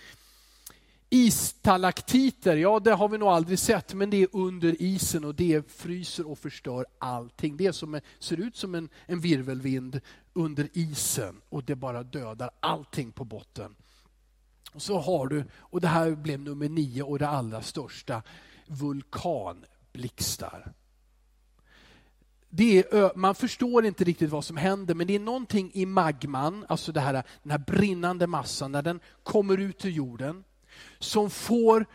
Istalaktiter, 1.09 2.57
ja 2.57 2.79
det 2.79 2.93
har 2.93 3.09
vi 3.09 3.17
nog 3.17 3.29
aldrig 3.29 3.59
sett, 3.59 3.93
men 3.93 4.09
det 4.09 4.17
är 4.17 4.27
under 4.31 4.81
isen 4.81 5.25
och 5.25 5.35
det 5.35 5.71
fryser 5.71 6.27
och 6.27 6.39
förstör 6.39 6.85
allting. 6.99 7.57
Det 7.57 7.73
som 7.73 7.93
är, 7.93 8.01
ser 8.19 8.39
ut 8.39 8.55
som 8.55 8.75
en, 8.75 8.89
en 9.05 9.19
virvelvind 9.19 10.01
under 10.33 10.69
isen 10.73 11.41
och 11.49 11.63
det 11.63 11.75
bara 11.75 12.03
dödar 12.03 12.49
allting 12.59 13.11
på 13.11 13.23
botten. 13.23 13.75
Och 14.73 14.81
så 14.81 14.99
har 14.99 15.27
du, 15.27 15.43
och 15.53 15.81
det 15.81 15.87
här 15.87 16.11
blev 16.11 16.39
nummer 16.39 16.69
nio 16.69 17.03
och 17.03 17.19
det 17.19 17.27
allra 17.27 17.61
största, 17.61 18.21
vulkanblixtar. 18.67 20.73
Det 22.57 22.93
är, 22.93 23.17
man 23.17 23.35
förstår 23.35 23.85
inte 23.85 24.03
riktigt 24.03 24.29
vad 24.29 24.45
som 24.45 24.57
händer, 24.57 24.95
men 24.95 25.07
det 25.07 25.15
är 25.15 25.19
någonting 25.19 25.71
i 25.73 25.85
magman, 25.85 26.65
alltså 26.69 26.91
det 26.91 26.99
här, 26.99 27.13
den 27.43 27.51
här 27.51 27.57
brinnande 27.57 28.27
massan, 28.27 28.71
när 28.71 28.81
den 28.81 28.99
kommer 29.23 29.57
ut 29.57 29.85
ur 29.85 29.89
jorden, 29.89 30.43
som 30.99 31.29
får 31.29 31.85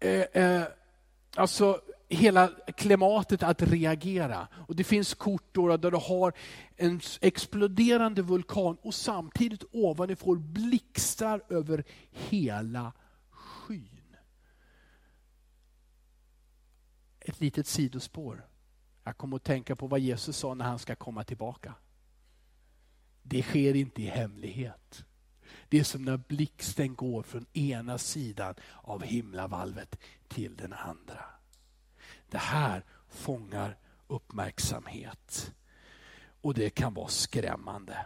eh, 0.00 0.20
eh, 0.20 0.64
alltså 1.36 1.80
hela 2.08 2.48
klimatet 2.76 3.42
att 3.42 3.62
reagera. 3.62 4.48
Och 4.68 4.76
Det 4.76 4.84
finns 4.84 5.14
kort 5.14 5.54
där 5.54 5.90
du 5.90 5.96
har 5.96 6.32
en 6.76 7.00
exploderande 7.20 8.22
vulkan 8.22 8.76
och 8.82 8.94
samtidigt 8.94 9.64
ovanifrån 9.72 10.52
blixtar 10.52 11.42
över 11.48 11.84
hela 12.10 12.92
skyn. 13.30 14.16
Ett 17.20 17.40
litet 17.40 17.66
sidospår. 17.66 18.51
Jag 19.04 19.16
kommer 19.16 19.36
att 19.36 19.44
tänka 19.44 19.76
på 19.76 19.86
vad 19.86 20.00
Jesus 20.00 20.36
sa 20.36 20.54
när 20.54 20.64
han 20.64 20.78
ska 20.78 20.94
komma 20.94 21.24
tillbaka. 21.24 21.74
Det 23.22 23.42
sker 23.42 23.74
inte 23.76 24.02
i 24.02 24.06
hemlighet. 24.06 25.04
Det 25.68 25.78
är 25.78 25.84
som 25.84 26.04
när 26.04 26.16
blixten 26.16 26.94
går 26.94 27.22
från 27.22 27.46
ena 27.52 27.98
sidan 27.98 28.54
av 28.82 29.02
himlavalvet 29.02 29.98
till 30.28 30.56
den 30.56 30.72
andra. 30.72 31.24
Det 32.30 32.38
här 32.38 32.84
fångar 33.08 33.76
uppmärksamhet. 34.06 35.52
Och 36.40 36.54
det 36.54 36.70
kan 36.70 36.94
vara 36.94 37.08
skrämmande. 37.08 37.96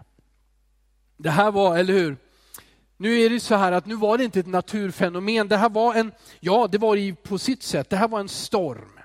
Det 1.17 1.31
här 1.31 1.50
var, 1.50 1.79
eller 1.79 1.95
hur? 1.95 2.17
Nu 2.97 3.21
är 3.21 3.31
det 3.31 3.41
så 3.41 3.55
här 3.55 3.73
att 3.73 3.87
nu 3.87 3.95
var 3.97 4.19
det 4.19 4.25
inte 4.25 4.41
ett 4.41 4.47
naturfenomen. 4.47 5.49
Det 5.49 5.57
här 5.57 5.69
var 5.69 5.95
en, 5.95 6.12
ja 6.41 6.69
det 6.71 6.79
var 6.79 6.97
det 6.97 7.15
på 7.15 7.38
sitt 7.38 7.62
sätt, 7.62 7.91
det 7.91 7.97
här 7.97 8.09
var 8.09 8.21
en 8.21 8.29
storm. 8.29 8.96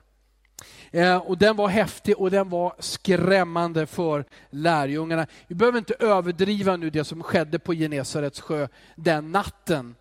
Eh, 0.92 1.18
och 1.18 1.38
den 1.38 1.56
var 1.56 1.68
häftig 1.68 2.18
och 2.18 2.32
den 2.32 2.50
var 2.50 2.76
skrämmande 2.80 3.86
för 3.86 4.26
lärjungarna. 4.50 5.28
Vi 5.48 5.56
behöver 5.56 5.78
inte 5.78 5.96
överdriva 6.00 6.76
nu 6.76 6.90
det 6.90 7.04
som 7.04 7.24
skedde 7.24 7.60
på 7.60 7.74
Genesarets 7.74 8.42
sjö 8.42 8.68
den 8.96 9.32
natten. 9.32 9.96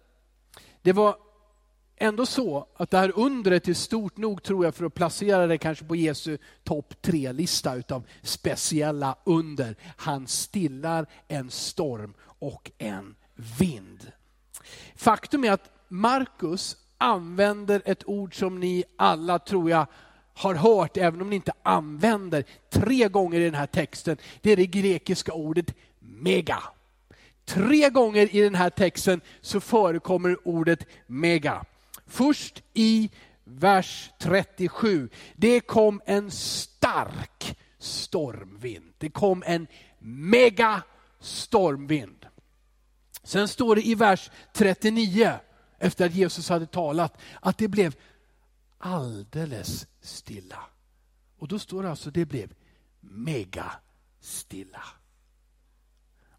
Det 0.82 0.92
var 0.92 1.16
ändå 1.96 2.26
så 2.26 2.66
att 2.76 2.90
det 2.90 2.98
här 2.98 3.12
undret 3.18 3.68
är 3.68 3.74
stort 3.74 4.16
nog 4.16 4.42
tror 4.42 4.64
jag 4.64 4.74
för 4.74 4.84
att 4.84 4.94
placera 4.94 5.46
det 5.46 5.58
kanske 5.58 5.84
på 5.84 5.96
Jesu 5.96 6.38
topp 6.64 7.02
tre-lista 7.02 7.74
utav 7.74 8.06
speciella 8.22 9.16
under. 9.24 9.76
Han 9.96 10.26
stillar 10.26 11.06
en 11.28 11.50
storm 11.50 12.14
och 12.22 12.70
en 12.78 13.14
vind. 13.58 14.12
Faktum 14.96 15.44
är 15.44 15.52
att 15.52 15.70
Markus 15.88 16.76
använder 16.98 17.82
ett 17.84 18.08
ord 18.08 18.38
som 18.38 18.60
ni 18.60 18.84
alla 18.96 19.38
tror 19.38 19.70
jag 19.70 19.86
har 20.40 20.54
hört, 20.54 20.96
även 20.96 21.20
om 21.20 21.30
ni 21.30 21.36
inte 21.36 21.52
använder, 21.62 22.44
tre 22.70 23.08
gånger 23.08 23.40
i 23.40 23.44
den 23.44 23.54
här 23.54 23.66
texten. 23.66 24.16
Det 24.40 24.52
är 24.52 24.56
det 24.56 24.66
grekiska 24.66 25.32
ordet 25.32 25.74
mega. 25.98 26.62
Tre 27.44 27.90
gånger 27.90 28.34
i 28.36 28.40
den 28.40 28.54
här 28.54 28.70
texten 28.70 29.20
så 29.40 29.60
förekommer 29.60 30.48
ordet 30.48 30.86
mega. 31.06 31.64
Först 32.06 32.62
i 32.74 33.10
vers 33.44 34.10
37. 34.18 35.08
Det 35.34 35.60
kom 35.60 36.00
en 36.06 36.30
stark 36.30 37.58
stormvind. 37.78 38.92
Det 38.98 39.10
kom 39.10 39.42
en 39.46 39.66
mega 39.98 40.82
stormvind. 41.20 42.26
Sen 43.22 43.48
står 43.48 43.76
det 43.76 43.86
i 43.86 43.94
vers 43.94 44.30
39, 44.52 45.32
efter 45.78 46.06
att 46.06 46.14
Jesus 46.14 46.48
hade 46.48 46.66
talat, 46.66 47.20
att 47.40 47.58
det 47.58 47.68
blev 47.68 47.94
alldeles 48.78 49.86
stilla. 50.00 50.64
Och 51.38 51.48
då 51.48 51.58
står 51.58 51.82
det 51.82 51.90
alltså, 51.90 52.10
det 52.10 52.24
blev 52.24 52.54
mega 53.00 53.72
stilla. 54.20 54.82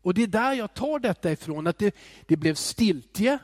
Och 0.01 0.13
det 0.13 0.23
är 0.23 0.27
där 0.27 0.53
jag 0.53 0.73
tar 0.73 0.99
detta 0.99 1.31
ifrån, 1.31 1.67
att 1.67 1.77
det, 1.77 1.95
det 2.27 2.37
blev 2.37 2.55
stiltje. 2.55 3.39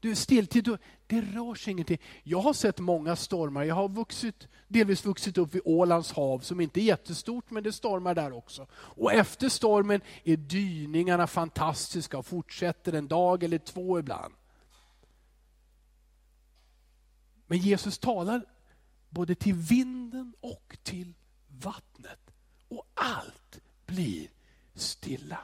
Du, 0.00 0.14
stiltje, 0.14 0.62
det 1.06 1.20
rör 1.20 1.54
sig 1.54 1.70
ingenting. 1.70 1.98
Jag 2.22 2.40
har 2.40 2.52
sett 2.52 2.78
många 2.78 3.16
stormar. 3.16 3.64
Jag 3.64 3.74
har 3.74 3.88
vuxit, 3.88 4.48
delvis 4.68 5.04
vuxit 5.04 5.38
upp 5.38 5.54
vid 5.54 5.62
Ålands 5.64 6.12
hav 6.12 6.38
som 6.38 6.60
inte 6.60 6.80
är 6.80 6.84
jättestort, 6.84 7.50
men 7.50 7.62
det 7.62 7.72
stormar 7.72 8.14
där 8.14 8.32
också. 8.32 8.66
Och 8.72 9.12
efter 9.12 9.48
stormen 9.48 10.00
är 10.24 10.36
dyningarna 10.36 11.26
fantastiska 11.26 12.18
och 12.18 12.26
fortsätter 12.26 12.92
en 12.92 13.08
dag 13.08 13.42
eller 13.42 13.58
två 13.58 13.98
ibland. 13.98 14.34
Men 17.46 17.58
Jesus 17.58 17.98
talar 17.98 18.44
både 19.12 19.34
till 19.34 19.54
vinden 19.54 20.34
och 20.40 20.78
till 20.82 21.14
vattnet. 21.48 22.20
Och 22.68 22.86
allt 22.94 23.60
blir 23.86 24.28
stilla. 24.74 25.38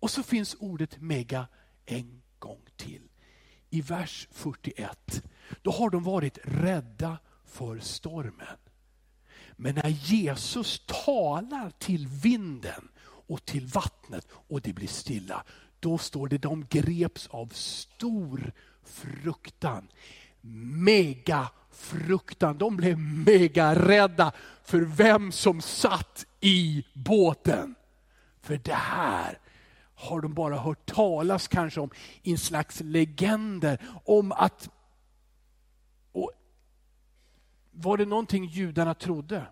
Och 0.00 0.10
så 0.10 0.22
finns 0.22 0.56
ordet 0.58 1.00
mega 1.00 1.46
en 1.86 2.22
gång 2.38 2.62
till. 2.76 3.08
I 3.70 3.80
vers 3.80 4.28
41. 4.30 5.22
Då 5.62 5.70
har 5.70 5.90
de 5.90 6.02
varit 6.02 6.38
rädda 6.44 7.18
för 7.44 7.78
stormen. 7.78 8.56
Men 9.56 9.74
när 9.74 9.88
Jesus 9.88 10.82
talar 10.86 11.70
till 11.70 12.06
vinden 12.06 12.88
och 13.02 13.44
till 13.44 13.66
vattnet 13.66 14.28
och 14.32 14.60
det 14.60 14.72
blir 14.72 14.88
stilla, 14.88 15.44
då 15.80 15.98
står 15.98 16.28
det 16.28 16.38
de 16.38 16.66
greps 16.66 17.26
av 17.26 17.48
stor 17.48 18.52
fruktan. 18.82 19.88
mega 20.40 21.50
fruktan. 21.76 22.58
De 22.58 22.76
blev 22.76 22.98
mega 22.98 23.74
rädda 23.74 24.32
för 24.64 24.80
vem 24.80 25.32
som 25.32 25.60
satt 25.60 26.26
i 26.40 26.86
båten. 26.94 27.74
För 28.40 28.56
det 28.56 28.74
här 28.74 29.38
har 29.94 30.20
de 30.20 30.34
bara 30.34 30.58
hört 30.58 30.86
talas 30.86 31.48
kanske 31.48 31.80
om 31.80 31.90
i 32.22 32.32
en 32.32 32.38
slags 32.38 32.80
legender 32.80 33.78
om 34.04 34.32
att 34.32 34.70
och 36.12 36.32
var 37.70 37.96
det 37.96 38.06
någonting 38.06 38.44
judarna 38.44 38.94
trodde 38.94 39.46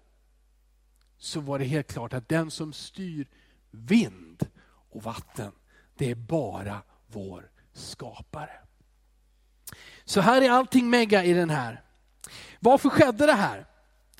så 1.18 1.40
var 1.40 1.58
det 1.58 1.64
helt 1.64 1.92
klart 1.92 2.12
att 2.12 2.28
den 2.28 2.50
som 2.50 2.72
styr 2.72 3.28
vind 3.70 4.46
och 4.90 5.02
vatten, 5.02 5.52
det 5.96 6.10
är 6.10 6.14
bara 6.14 6.82
vår 7.06 7.50
skapare. 7.72 8.58
Så 10.04 10.20
här 10.20 10.42
är 10.42 10.50
allting 10.50 10.90
mega 10.90 11.24
i 11.24 11.32
den 11.32 11.50
här. 11.50 11.82
Varför 12.60 12.88
skedde 12.88 13.26
det 13.26 13.32
här? 13.32 13.66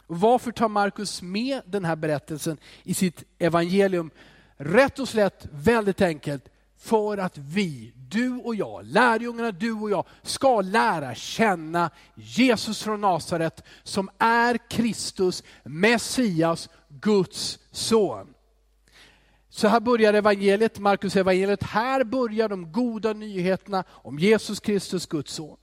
Varför 0.07 0.53
tar 0.53 0.69
Markus 0.69 1.23
med 1.23 1.63
den 1.67 1.85
här 1.85 1.97
berättelsen 1.97 2.57
i 2.83 2.95
sitt 2.95 3.25
evangelium? 3.39 4.11
Rätt 4.57 4.99
och 4.99 5.09
slätt, 5.09 5.47
väldigt 5.51 6.01
enkelt, 6.01 6.49
för 6.79 7.19
att 7.19 7.39
vi, 7.39 7.93
du 7.97 8.37
och 8.37 8.55
jag, 8.55 8.85
lärjungarna, 8.85 9.53
du 9.53 9.73
och 9.73 9.91
jag, 9.91 10.07
ska 10.23 10.61
lära 10.61 11.15
känna 11.15 11.91
Jesus 12.15 12.83
från 12.83 13.01
Nasaret 13.01 13.65
som 13.83 14.11
är 14.19 14.59
Kristus, 14.71 15.43
Messias, 15.63 16.69
Guds 16.89 17.59
son. 17.71 18.35
Så 19.49 19.69
här 19.69 19.81
börjar 19.81 20.15
evangeliet, 20.15 20.79
Markus 20.79 21.17
evangeliet. 21.17 21.63
Här 21.63 22.05
börjar 22.05 22.49
de 22.49 22.73
goda 22.73 23.13
nyheterna 23.13 23.85
om 23.89 24.19
Jesus 24.19 24.61
Kristus, 24.61 25.07
Guds 25.07 25.33
son. 25.33 25.57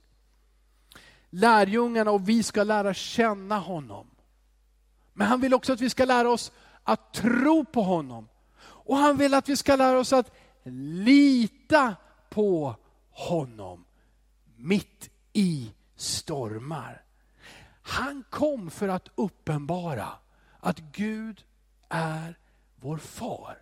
Lärjungarna 1.34 2.10
och 2.10 2.28
vi 2.28 2.42
ska 2.42 2.64
lära 2.64 2.94
känna 2.94 3.58
honom. 3.58 4.06
Men 5.12 5.26
han 5.26 5.40
vill 5.40 5.54
också 5.54 5.72
att 5.72 5.80
vi 5.80 5.90
ska 5.90 6.04
lära 6.04 6.30
oss 6.30 6.52
att 6.82 7.12
tro 7.12 7.64
på 7.64 7.82
honom. 7.82 8.28
Och 8.62 8.96
han 8.96 9.16
vill 9.16 9.34
att 9.34 9.48
vi 9.48 9.56
ska 9.56 9.76
lära 9.76 9.98
oss 9.98 10.12
att 10.12 10.30
lita 10.64 11.96
på 12.30 12.76
honom 13.10 13.84
mitt 14.56 15.10
i 15.32 15.72
stormar. 15.96 17.04
Han 17.82 18.24
kom 18.30 18.70
för 18.70 18.88
att 18.88 19.08
uppenbara 19.14 20.08
att 20.60 20.78
Gud 20.78 21.44
är 21.88 22.38
vår 22.76 22.96
far 22.96 23.58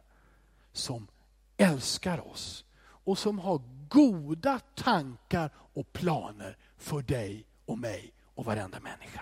som 0.72 1.08
älskar 1.56 2.28
oss 2.30 2.64
och 2.80 3.18
som 3.18 3.38
har 3.38 3.62
goda 3.88 4.58
tankar 4.58 5.50
och 5.56 5.92
planer 5.92 6.56
för 6.76 7.02
dig 7.02 7.46
och 7.70 7.78
mig 7.78 8.12
och 8.34 8.44
varenda 8.44 8.80
människa. 8.80 9.20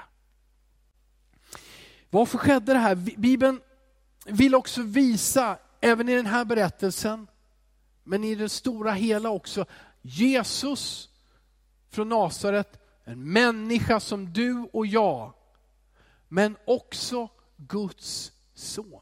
Varför 2.10 2.38
skedde 2.38 2.72
det 2.72 2.78
här? 2.78 2.94
Bibeln 2.94 3.60
vill 4.26 4.54
också 4.54 4.82
visa, 4.82 5.58
även 5.80 6.08
i 6.08 6.14
den 6.14 6.26
här 6.26 6.44
berättelsen, 6.44 7.26
men 8.04 8.24
i 8.24 8.34
det 8.34 8.48
stora 8.48 8.92
hela 8.92 9.30
också, 9.30 9.66
Jesus 10.02 11.08
från 11.90 12.08
Nasaret, 12.08 12.80
en 13.04 13.32
människa 13.32 14.00
som 14.00 14.32
du 14.32 14.68
och 14.72 14.86
jag, 14.86 15.32
men 16.28 16.56
också 16.64 17.28
Guds 17.56 18.32
son. 18.54 19.00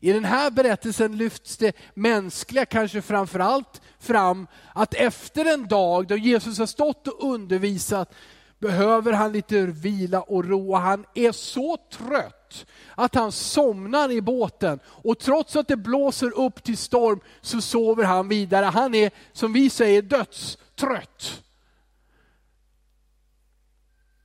I 0.00 0.12
den 0.12 0.24
här 0.24 0.50
berättelsen 0.50 1.16
lyfts 1.16 1.56
det 1.56 1.76
mänskliga 1.94 2.66
kanske 2.66 3.02
framförallt 3.02 3.82
fram 3.98 4.46
att 4.74 4.94
efter 4.94 5.44
en 5.44 5.68
dag 5.68 6.06
då 6.06 6.16
Jesus 6.16 6.58
har 6.58 6.66
stått 6.66 7.08
och 7.08 7.32
undervisat 7.32 8.14
behöver 8.58 9.12
han 9.12 9.32
lite 9.32 9.66
vila 9.66 10.22
och 10.22 10.44
ro 10.44 10.74
han 10.74 11.04
är 11.14 11.32
så 11.32 11.76
trött 11.90 12.66
att 12.94 13.14
han 13.14 13.32
somnar 13.32 14.10
i 14.10 14.20
båten. 14.20 14.80
Och 14.86 15.18
trots 15.18 15.56
att 15.56 15.68
det 15.68 15.76
blåser 15.76 16.38
upp 16.38 16.62
till 16.62 16.78
storm 16.78 17.20
så 17.40 17.60
sover 17.60 18.04
han 18.04 18.28
vidare. 18.28 18.64
Han 18.64 18.94
är, 18.94 19.10
som 19.32 19.52
vi 19.52 19.70
säger, 19.70 20.02
dödstrött. 20.02 21.42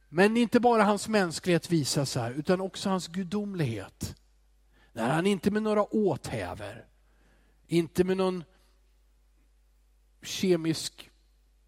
Men 0.10 0.38
inte 0.38 0.60
bara 0.60 0.84
hans 0.84 1.08
mänsklighet 1.08 1.72
visas 1.72 2.15
här, 2.15 2.32
utan 2.32 2.62
också 2.62 2.89
hans 2.89 3.08
gudomlighet. 3.08 4.15
När 4.93 5.10
han 5.10 5.28
inte 5.28 5.52
med 5.52 5.63
några 5.63 5.84
åthäver, 5.84 6.86
inte 7.67 8.04
med 8.04 8.17
någon 8.17 8.43
kemisk 10.22 11.12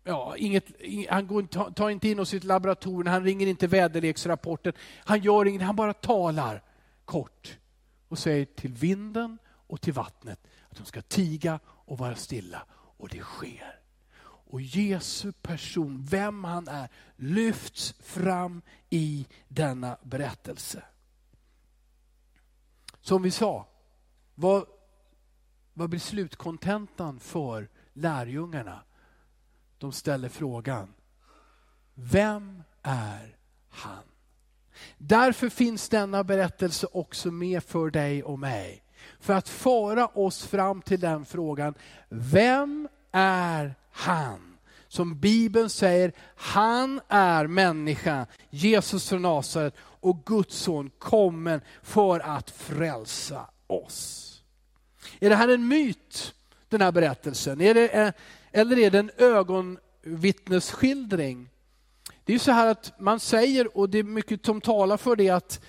Ja, 0.07 0.37
inget, 0.37 0.65
han 1.09 1.27
går, 1.27 1.71
tar 1.71 1.89
inte 1.89 2.07
in 2.07 2.19
oss 2.19 2.33
i 2.33 2.37
ett 2.37 2.43
laboratorium, 2.43 3.07
han 3.07 3.23
ringer 3.23 3.47
inte 3.47 3.67
väderleksrapporten. 3.67 4.73
Han 4.97 5.21
gör 5.21 5.45
inget, 5.45 5.61
han 5.61 5.75
bara 5.75 5.93
talar 5.93 6.63
kort 7.05 7.57
och 8.07 8.19
säger 8.19 8.45
till 8.45 8.73
vinden 8.73 9.37
och 9.67 9.81
till 9.81 9.93
vattnet 9.93 10.47
att 10.69 10.77
de 10.77 10.85
ska 10.85 11.01
tiga 11.01 11.59
och 11.67 11.97
vara 11.97 12.15
stilla. 12.15 12.65
Och 12.97 13.09
det 13.09 13.19
sker. 13.19 13.79
Och 14.23 14.61
Jesu 14.61 15.31
person, 15.31 16.05
vem 16.09 16.43
han 16.43 16.67
är, 16.67 16.89
lyfts 17.15 17.95
fram 17.99 18.61
i 18.89 19.27
denna 19.47 19.97
berättelse. 20.03 20.83
Som 23.01 23.21
vi 23.21 23.31
sa, 23.31 23.67
vad, 24.35 24.65
vad 25.73 25.89
blir 25.89 25.99
slutkontentan 25.99 27.19
för 27.19 27.69
lärjungarna? 27.93 28.81
De 29.85 29.91
ställer 29.91 30.29
frågan, 30.29 30.93
vem 31.93 32.63
är 32.83 33.35
han? 33.69 34.03
Därför 34.97 35.49
finns 35.49 35.89
denna 35.89 36.23
berättelse 36.23 36.87
också 36.91 37.31
med 37.31 37.63
för 37.63 37.89
dig 37.89 38.23
och 38.23 38.39
mig. 38.39 38.83
För 39.19 39.33
att 39.33 39.49
föra 39.49 40.07
oss 40.07 40.45
fram 40.45 40.81
till 40.81 40.99
den 40.99 41.25
frågan, 41.25 41.73
vem 42.09 42.87
är 43.11 43.75
han? 43.91 44.57
Som 44.87 45.19
Bibeln 45.19 45.69
säger, 45.69 46.13
han 46.35 47.01
är 47.07 47.47
människa, 47.47 48.25
Jesus 48.49 49.09
från 49.09 49.21
Nasaret 49.21 49.75
och 49.79 50.25
Guds 50.25 50.55
son 50.55 50.91
kommen 50.99 51.61
för 51.83 52.19
att 52.19 52.49
frälsa 52.49 53.49
oss. 53.67 54.31
Är 55.19 55.29
det 55.29 55.35
här 55.35 55.49
en 55.49 55.67
myt, 55.67 56.33
den 56.69 56.81
här 56.81 56.91
berättelsen? 56.91 57.61
Är 57.61 57.73
det, 57.73 58.13
eller 58.55 58.79
är 58.79 58.91
det 58.91 58.99
en 58.99 59.11
ögonvittnesskildring? 59.17 61.49
Det 62.23 62.33
är 62.33 62.39
så 62.39 62.51
här 62.51 62.67
att 62.67 62.99
man 62.99 63.19
säger, 63.19 63.77
och 63.77 63.89
det 63.89 63.99
är 63.99 64.03
mycket 64.03 64.45
som 64.45 64.61
talar 64.61 64.97
för 64.97 65.15
det, 65.15 65.29
att 65.29 65.61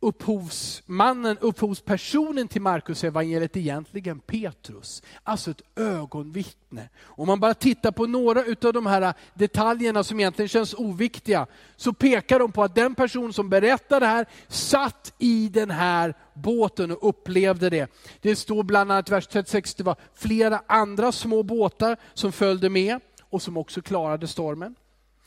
upphovsmannen, 0.00 1.38
upphovspersonen 1.40 2.48
till 2.48 2.62
Markus 2.62 3.04
evangeliet 3.04 3.56
egentligen 3.56 4.20
Petrus. 4.20 5.02
Alltså 5.22 5.50
ett 5.50 5.62
ögonvittne. 5.76 6.88
Om 7.02 7.26
man 7.26 7.40
bara 7.40 7.54
tittar 7.54 7.90
på 7.90 8.06
några 8.06 8.40
av 8.40 8.72
de 8.72 8.86
här 8.86 9.14
detaljerna 9.34 10.04
som 10.04 10.20
egentligen 10.20 10.48
känns 10.48 10.74
oviktiga, 10.74 11.46
så 11.76 11.92
pekar 11.92 12.38
de 12.38 12.52
på 12.52 12.62
att 12.62 12.74
den 12.74 12.94
person 12.94 13.32
som 13.32 13.48
berättar 13.48 14.00
det 14.00 14.06
här 14.06 14.26
satt 14.48 15.14
i 15.18 15.48
den 15.48 15.70
här 15.70 16.14
båten 16.34 16.90
och 16.90 17.08
upplevde 17.08 17.70
det. 17.70 17.92
Det 18.20 18.36
står 18.36 18.62
bland 18.62 18.92
annat 18.92 19.08
i 19.08 19.12
vers 19.12 19.26
36, 19.26 19.74
det 19.74 19.84
var 19.84 19.96
flera 20.14 20.62
andra 20.66 21.12
små 21.12 21.42
båtar 21.42 21.96
som 22.14 22.32
följde 22.32 22.70
med 22.70 23.00
och 23.22 23.42
som 23.42 23.56
också 23.56 23.82
klarade 23.82 24.26
stormen. 24.26 24.74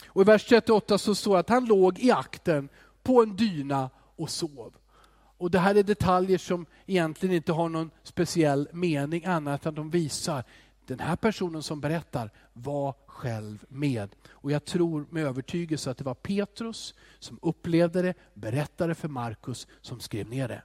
Och 0.07 0.21
I 0.21 0.25
vers 0.25 0.45
38 0.45 0.97
så 0.97 1.15
står 1.15 1.33
det 1.33 1.39
att 1.39 1.49
han 1.49 1.65
låg 1.65 1.99
i 1.99 2.11
akten 2.11 2.69
på 3.03 3.21
en 3.21 3.35
dyna 3.35 3.89
och 4.21 4.29
sov. 4.29 4.75
Och 5.37 5.51
Det 5.51 5.59
här 5.59 5.75
är 5.75 5.83
detaljer 5.83 6.37
som 6.37 6.65
egentligen 6.85 7.35
inte 7.35 7.51
har 7.51 7.69
någon 7.69 7.91
speciell 8.03 8.69
mening 8.73 9.25
annat 9.25 9.65
än 9.65 9.69
att 9.69 9.75
de 9.75 9.89
visar 9.89 10.43
den 10.85 10.99
här 10.99 11.15
personen 11.15 11.63
som 11.63 11.81
berättar 11.81 12.31
var 12.53 12.95
själv 13.05 13.65
med. 13.67 14.15
Och 14.29 14.51
jag 14.51 14.65
tror 14.65 15.05
med 15.09 15.23
övertygelse 15.23 15.91
att 15.91 15.97
det 15.97 16.03
var 16.03 16.13
Petrus 16.13 16.93
som 17.19 17.39
upplevde 17.41 18.01
det, 18.01 18.13
berättade 18.33 18.95
för 18.95 19.07
Markus 19.07 19.67
som 19.81 19.99
skrev 19.99 20.29
ner 20.29 20.47
det. 20.47 20.63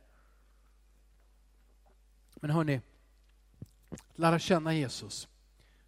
Men 2.35 2.51
hörni, 2.51 2.81
lära 4.15 4.39
känna 4.39 4.75
Jesus, 4.75 5.29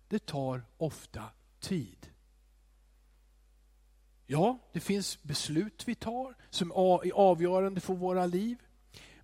det 0.09 0.26
tar 0.26 0.62
ofta 0.78 1.24
tid. 1.61 2.08
Ja, 4.30 4.58
det 4.72 4.80
finns 4.80 5.22
beslut 5.22 5.88
vi 5.88 5.94
tar 5.94 6.34
som 6.50 6.70
är 6.70 7.12
avgörande 7.12 7.80
för 7.80 7.94
våra 7.94 8.26
liv. 8.26 8.58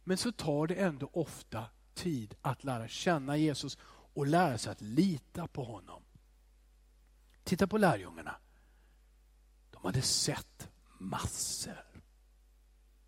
Men 0.04 0.16
så 0.16 0.32
tar 0.32 0.66
det 0.66 0.74
ändå 0.74 1.10
ofta 1.12 1.64
tid 1.94 2.34
att 2.42 2.64
lära 2.64 2.88
känna 2.88 3.36
Jesus 3.36 3.78
och 4.14 4.26
lära 4.26 4.58
sig 4.58 4.72
att 4.72 4.80
lita 4.80 5.46
på 5.46 5.64
honom. 5.64 6.02
Titta 7.42 7.66
på 7.66 7.78
lärjungarna. 7.78 8.36
De 9.70 9.84
hade 9.84 10.02
sett 10.02 10.68
massor. 10.98 12.02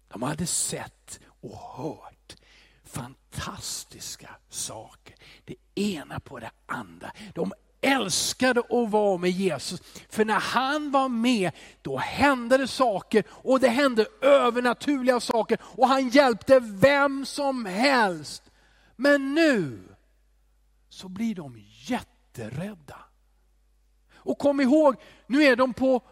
De 0.09 0.23
hade 0.23 0.47
sett 0.47 1.21
och 1.25 1.59
hört 1.59 2.37
fantastiska 2.85 4.37
saker. 4.49 5.17
Det 5.45 5.57
ena 5.75 6.21
på 6.21 6.39
det 6.39 6.51
andra. 6.67 7.13
De 7.35 7.53
älskade 7.81 8.61
att 8.61 8.91
vara 8.91 9.19
med 9.19 9.31
Jesus. 9.31 9.81
För 10.09 10.25
när 10.25 10.41
han 10.41 10.91
var 10.91 11.09
med, 11.09 11.53
då 11.83 11.97
hände 11.97 12.57
det 12.57 12.69
saker 12.69 13.25
och 13.29 13.61
det 13.61 13.69
hände 13.69 14.07
övernaturliga 14.21 15.21
saker 15.21 15.59
och 15.63 15.89
han 15.89 16.09
hjälpte 16.09 16.61
vem 16.61 17.27
som 17.27 17.67
helst. 17.67 18.43
Men 18.97 19.35
nu 19.35 19.79
så 20.89 21.09
blir 21.09 21.35
de 21.35 21.63
jätterädda. 21.89 22.99
Och 24.15 24.39
kom 24.39 24.61
ihåg, 24.61 24.97
nu 25.27 25.43
är 25.45 25.57
de 25.57 25.75
på, 25.75 26.03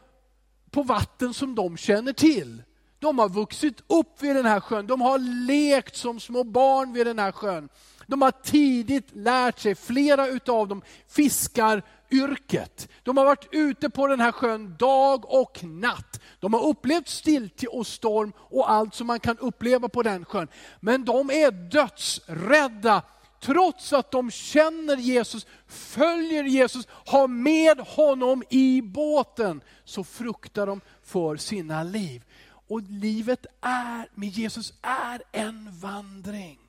på 0.70 0.82
vatten 0.82 1.34
som 1.34 1.54
de 1.54 1.76
känner 1.76 2.12
till. 2.12 2.62
De 2.98 3.18
har 3.18 3.28
vuxit 3.28 3.82
upp 3.86 4.22
vid 4.22 4.36
den 4.36 4.46
här 4.46 4.60
sjön, 4.60 4.86
de 4.86 5.00
har 5.00 5.18
lekt 5.46 5.96
som 5.96 6.20
små 6.20 6.44
barn 6.44 6.92
vid 6.92 7.06
den 7.06 7.18
här 7.18 7.32
sjön. 7.32 7.68
De 8.06 8.22
har 8.22 8.30
tidigt 8.30 9.08
lärt 9.12 9.58
sig, 9.58 9.74
flera 9.74 10.26
utav 10.26 10.68
dem 10.68 10.82
fiskar 11.08 11.82
yrket. 12.10 12.88
De 13.02 13.16
har 13.16 13.24
varit 13.24 13.48
ute 13.50 13.90
på 13.90 14.06
den 14.06 14.20
här 14.20 14.32
sjön 14.32 14.76
dag 14.78 15.24
och 15.32 15.64
natt. 15.64 16.20
De 16.40 16.54
har 16.54 16.66
upplevt 16.66 17.08
stiltje 17.08 17.68
och 17.68 17.86
storm 17.86 18.32
och 18.38 18.70
allt 18.70 18.94
som 18.94 19.06
man 19.06 19.20
kan 19.20 19.38
uppleva 19.38 19.88
på 19.88 20.02
den 20.02 20.24
sjön. 20.24 20.48
Men 20.80 21.04
de 21.04 21.30
är 21.30 21.50
dödsrädda 21.50 23.02
trots 23.40 23.92
att 23.92 24.10
de 24.10 24.30
känner 24.30 24.96
Jesus, 24.96 25.46
följer 25.68 26.44
Jesus, 26.44 26.88
har 26.90 27.28
med 27.28 27.80
honom 27.80 28.42
i 28.50 28.82
båten, 28.82 29.60
så 29.84 30.04
fruktar 30.04 30.66
de 30.66 30.80
för 31.02 31.36
sina 31.36 31.82
liv. 31.82 32.22
Och 32.68 32.82
livet 32.82 33.46
är, 33.60 34.08
med 34.14 34.28
Jesus 34.28 34.72
är 34.82 35.22
en 35.32 35.70
vandring. 35.80 36.63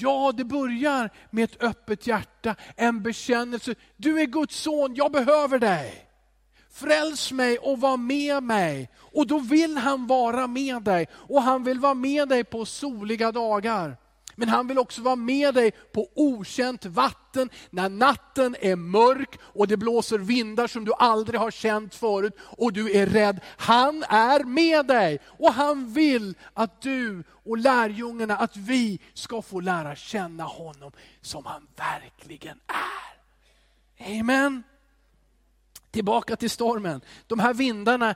Ja, 0.00 0.32
det 0.36 0.44
börjar 0.44 1.10
med 1.30 1.44
ett 1.44 1.62
öppet 1.62 2.06
hjärta, 2.06 2.54
en 2.76 3.02
bekännelse. 3.02 3.74
Du 3.96 4.20
är 4.20 4.26
Guds 4.26 4.56
son, 4.56 4.94
jag 4.94 5.12
behöver 5.12 5.58
dig. 5.58 6.08
Fräls 6.70 7.32
mig 7.32 7.58
och 7.58 7.80
var 7.80 7.96
med 7.96 8.42
mig. 8.42 8.90
Och 8.96 9.26
då 9.26 9.38
vill 9.38 9.76
han 9.76 10.06
vara 10.06 10.46
med 10.46 10.82
dig. 10.82 11.08
Och 11.12 11.42
han 11.42 11.64
vill 11.64 11.80
vara 11.80 11.94
med 11.94 12.28
dig 12.28 12.44
på 12.44 12.64
soliga 12.64 13.32
dagar. 13.32 13.96
Men 14.34 14.48
han 14.48 14.66
vill 14.66 14.78
också 14.78 15.02
vara 15.02 15.16
med 15.16 15.54
dig 15.54 15.70
på 15.70 16.08
okänt 16.14 16.84
vatten 16.84 17.50
när 17.70 17.88
natten 17.88 18.56
är 18.60 18.76
mörk 18.76 19.38
och 19.42 19.68
det 19.68 19.76
blåser 19.76 20.18
vindar 20.18 20.66
som 20.66 20.84
du 20.84 20.92
aldrig 20.98 21.40
har 21.40 21.50
känt 21.50 21.94
förut 21.94 22.36
och 22.40 22.72
du 22.72 22.92
är 22.92 23.06
rädd. 23.06 23.40
Han 23.56 24.02
är 24.08 24.44
med 24.44 24.86
dig 24.86 25.18
och 25.26 25.52
han 25.52 25.92
vill 25.92 26.34
att 26.54 26.82
du 26.82 27.24
och 27.44 27.58
lärjungarna, 27.58 28.36
att 28.36 28.56
vi 28.56 29.00
ska 29.14 29.42
få 29.42 29.60
lära 29.60 29.96
känna 29.96 30.44
honom 30.44 30.92
som 31.20 31.46
han 31.46 31.66
verkligen 31.76 32.60
är. 32.66 33.12
Amen. 34.20 34.62
Tillbaka 35.90 36.36
till 36.36 36.50
stormen. 36.50 37.00
De 37.26 37.38
här 37.38 37.54
vindarna 37.54 38.14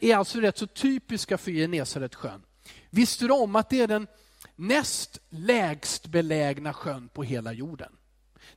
är 0.00 0.16
alltså 0.16 0.40
rätt 0.40 0.58
så 0.58 0.66
typiska 0.66 1.38
för 1.38 1.50
Genesaretsjön. 1.50 2.42
Visste 2.90 3.24
du 3.24 3.32
om 3.32 3.56
att 3.56 3.70
det 3.70 3.80
är 3.80 3.88
den 3.88 4.06
näst 4.56 5.20
lägst 5.30 6.06
belägna 6.06 6.72
sjön 6.72 7.08
på 7.08 7.22
hela 7.22 7.52
jorden. 7.52 7.92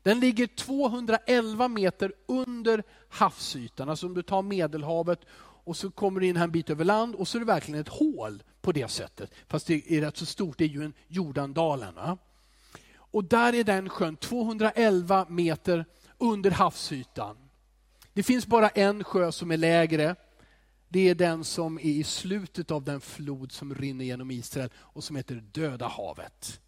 Den 0.04 0.20
ligger 0.20 0.48
211 0.48 1.68
meter 1.68 2.14
under 2.26 2.84
havsytan, 3.10 3.90
alltså 3.90 4.06
om 4.06 4.14
du 4.14 4.24
tar 4.24 4.42
Medelhavet 4.42 5.20
och 5.38 5.78
så 5.78 5.92
kommer 5.92 6.20
du 6.20 6.28
in 6.28 6.38
här 6.38 6.44
en 6.44 6.52
bit 6.52 6.70
över 6.70 6.86
land 6.86 7.16
och 7.16 7.28
så 7.28 7.38
är 7.38 7.40
det 7.40 7.46
verkligen 7.46 7.82
ett 7.82 7.88
hål 7.88 8.44
på 8.62 8.72
det 8.72 8.92
sättet. 8.92 9.32
Fast 9.48 9.68
det 9.68 9.92
är 9.92 10.02
rätt 10.02 10.18
så 10.18 10.26
stort, 10.26 10.58
det 10.58 10.64
är 10.64 10.70
ju 10.70 10.84
en 10.84 10.94
Jordandalen. 11.08 11.96
Va? 11.96 12.18
Och 12.96 13.24
där 13.24 13.56
är 13.56 13.64
den 13.64 13.90
sjön 13.90 14.16
211 14.16 15.26
meter 15.30 15.86
under 16.18 16.52
havsytan. 16.52 17.38
Det 18.14 18.24
finns 18.24 18.48
bara 18.48 18.70
en 18.70 19.04
sjö 19.04 19.32
som 19.32 19.52
är 19.52 19.58
lägre 19.58 20.16
det 20.90 21.10
är 21.10 21.16
den 21.16 21.44
som 21.44 21.78
är 21.78 21.84
i 21.84 22.04
slutet 22.04 22.72
av 22.72 22.84
den 22.84 23.02
flod 23.02 23.52
som 23.52 23.76
rinner 23.76 24.06
genom 24.06 24.32
Israel 24.32 24.70
och 24.78 25.04
som 25.04 25.16
heter 25.16 25.36
Döda 25.36 25.88
havet. 25.88 26.60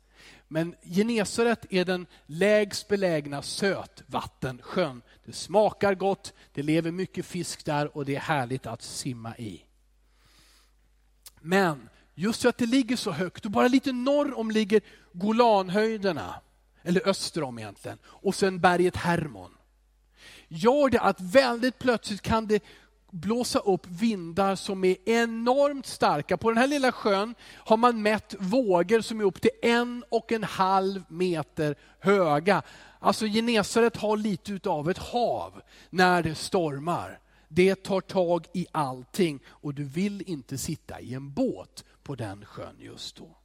Men 0.47 0.75
Genesaret 0.83 1.65
är 1.69 1.85
den 1.85 2.07
lägst 2.25 2.87
belägna 2.87 3.41
sötvattensjön. 3.41 5.01
Det 5.25 5.33
smakar 5.33 5.95
gott, 5.95 6.33
det 6.53 6.63
lever 6.63 6.91
mycket 6.91 7.25
fisk 7.25 7.65
där 7.65 7.97
och 7.97 8.05
det 8.05 8.15
är 8.15 8.19
härligt 8.19 8.65
att 8.65 8.81
simma 8.81 9.37
i. 9.37 9.63
Men 11.41 11.89
just 12.15 12.41
för 12.41 12.49
att 12.49 12.57
det 12.57 12.65
ligger 12.65 12.95
så 12.95 13.11
högt 13.11 13.45
och 13.45 13.51
bara 13.51 13.67
lite 13.67 13.91
norr 13.91 14.37
om 14.37 14.51
ligger 14.51 14.81
Golanhöjderna, 15.13 16.41
eller 16.83 17.07
öster 17.07 17.43
om 17.43 17.59
egentligen, 17.59 17.97
och 18.05 18.35
sen 18.35 18.59
berget 18.59 18.95
Hermon. 18.95 19.57
Gör 20.47 20.89
det 20.89 20.99
att 20.99 21.21
väldigt 21.21 21.79
plötsligt 21.79 22.21
kan 22.21 22.47
det 22.47 22.63
blåsa 23.11 23.59
upp 23.59 23.87
vindar 23.87 24.55
som 24.55 24.83
är 24.83 25.09
enormt 25.09 25.85
starka. 25.85 26.37
På 26.37 26.49
den 26.49 26.57
här 26.57 26.67
lilla 26.67 26.91
sjön 26.91 27.35
har 27.55 27.77
man 27.77 28.01
mätt 28.01 28.35
vågor 28.39 29.01
som 29.01 29.19
är 29.19 29.23
upp 29.23 29.41
till 29.41 29.51
en 29.61 30.03
och 30.09 30.31
en 30.31 30.43
halv 30.43 31.03
meter 31.07 31.75
höga. 31.99 32.63
Alltså 32.99 33.25
Genesaret 33.25 33.97
har 33.97 34.17
lite 34.17 34.53
utav 34.53 34.89
ett 34.89 34.97
hav 34.97 35.61
när 35.89 36.23
det 36.23 36.35
stormar. 36.35 37.19
Det 37.47 37.83
tar 37.83 38.01
tag 38.01 38.45
i 38.53 38.67
allting 38.71 39.39
och 39.47 39.73
du 39.73 39.83
vill 39.83 40.21
inte 40.21 40.57
sitta 40.57 40.99
i 40.99 41.13
en 41.13 41.33
båt 41.33 41.83
på 42.03 42.15
den 42.15 42.45
sjön 42.45 42.75
just 42.79 43.15
då. 43.15 43.37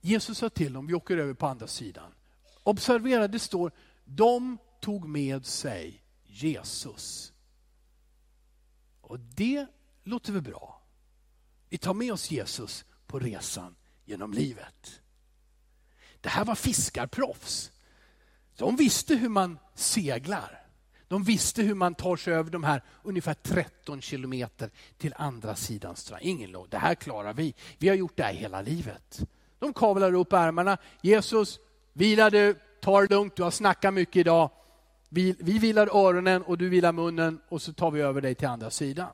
Jesus 0.00 0.38
sa 0.38 0.48
till 0.48 0.72
dem, 0.72 0.86
vi 0.86 0.94
åker 0.94 1.16
över 1.16 1.34
på 1.34 1.46
andra 1.46 1.66
sidan. 1.66 2.12
Observera, 2.62 3.28
det 3.28 3.38
står, 3.38 3.72
de 4.04 4.58
tog 4.80 5.08
med 5.08 5.46
sig 5.46 6.02
Jesus. 6.30 7.32
Och 9.00 9.20
det 9.20 9.66
låter 10.02 10.32
väl 10.32 10.42
bra? 10.42 10.82
Vi 11.68 11.78
tar 11.78 11.94
med 11.94 12.12
oss 12.12 12.30
Jesus 12.30 12.84
på 13.06 13.18
resan 13.18 13.76
genom 14.04 14.32
livet. 14.32 15.00
Det 16.20 16.28
här 16.28 16.44
var 16.44 16.54
fiskarproffs. 16.54 17.72
De 18.56 18.76
visste 18.76 19.14
hur 19.14 19.28
man 19.28 19.58
seglar. 19.74 20.66
De 21.08 21.24
visste 21.24 21.62
hur 21.62 21.74
man 21.74 21.94
tar 21.94 22.16
sig 22.16 22.34
över 22.34 22.50
de 22.50 22.64
här 22.64 22.82
ungefär 23.02 23.34
13 23.34 24.00
kilometer 24.00 24.70
till 24.98 25.14
andra 25.16 25.56
sidan 25.56 25.96
stranden. 25.96 26.28
Ingen 26.28 26.50
låg, 26.50 26.68
det 26.70 26.78
här 26.78 26.94
klarar 26.94 27.34
vi. 27.34 27.54
Vi 27.78 27.88
har 27.88 27.96
gjort 27.96 28.16
det 28.16 28.22
här 28.22 28.34
hela 28.34 28.62
livet. 28.62 29.20
De 29.58 29.74
kavlar 29.74 30.14
upp 30.14 30.32
ärmarna. 30.32 30.78
Jesus, 31.02 31.58
vila 31.92 32.30
du, 32.30 32.58
ta 32.80 33.00
det 33.00 33.14
lugnt, 33.14 33.36
du 33.36 33.42
har 33.42 33.50
snackat 33.50 33.94
mycket 33.94 34.16
idag. 34.16 34.50
Vi, 35.12 35.36
vi 35.38 35.58
vilar 35.58 35.96
öronen 35.96 36.42
och 36.42 36.58
du 36.58 36.68
vilar 36.68 36.92
munnen 36.92 37.40
och 37.48 37.62
så 37.62 37.72
tar 37.72 37.90
vi 37.90 38.00
över 38.00 38.20
dig 38.20 38.34
till 38.34 38.48
andra 38.48 38.70
sidan. 38.70 39.12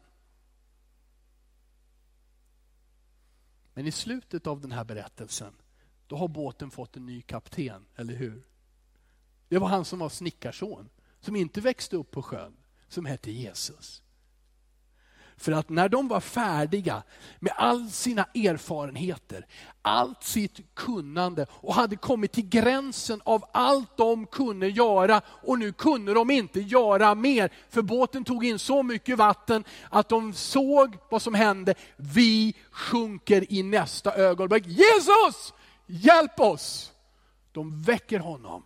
Men 3.75 3.87
i 3.87 3.93
slutet 3.93 4.47
av 4.47 4.61
den 4.61 4.73
här 4.73 4.85
berättelsen, 4.85 5.55
då 6.07 6.17
har 6.17 6.29
båten 6.29 6.71
fått 6.71 6.97
en 6.97 7.07
ny 7.07 7.23
kapten, 7.23 7.87
eller 7.97 8.15
hur? 8.15 8.47
Det 9.49 9.59
var 9.59 9.69
han 9.69 9.85
som 9.85 9.99
var 9.99 10.09
snickarson, 10.09 10.89
som 11.21 11.37
inte 11.37 11.61
växte 11.61 11.97
upp 11.97 12.11
på 12.11 12.23
sjön, 12.23 12.57
som 12.89 13.07
hette 13.07 13.31
Jesus. 13.31 14.03
För 15.39 15.53
att 15.53 15.69
när 15.69 15.89
de 15.89 16.09
var 16.09 16.21
färdiga 16.21 17.03
med 17.39 17.53
all 17.57 17.91
sina 17.91 18.25
erfarenheter, 18.35 19.47
allt 19.83 20.25
sitt 20.25 20.75
kunnande 20.75 21.47
och 21.51 21.75
hade 21.75 21.97
kommit 21.97 22.33
till 22.33 22.49
gränsen 22.49 23.23
av 23.25 23.45
allt 23.53 23.97
de 23.97 24.27
kunde 24.27 24.69
göra 24.69 25.21
och 25.27 25.59
nu 25.59 25.73
kunde 25.73 26.15
de 26.15 26.31
inte 26.31 26.61
göra 26.61 27.15
mer. 27.15 27.53
För 27.69 27.83
båten 27.83 28.25
tog 28.25 28.45
in 28.45 28.59
så 28.59 28.83
mycket 28.83 29.19
vatten 29.19 29.65
att 29.91 30.09
de 30.09 30.33
såg 30.33 30.99
vad 31.11 31.23
som 31.23 31.35
hände. 31.35 31.75
Vi 31.97 32.55
sjunker 32.71 33.53
i 33.53 33.63
nästa 33.63 34.15
ögonblick. 34.15 34.67
Jesus, 34.67 35.55
hjälp 35.87 36.41
oss! 36.41 36.93
De 37.53 37.83
väcker 37.83 38.19
honom. 38.19 38.63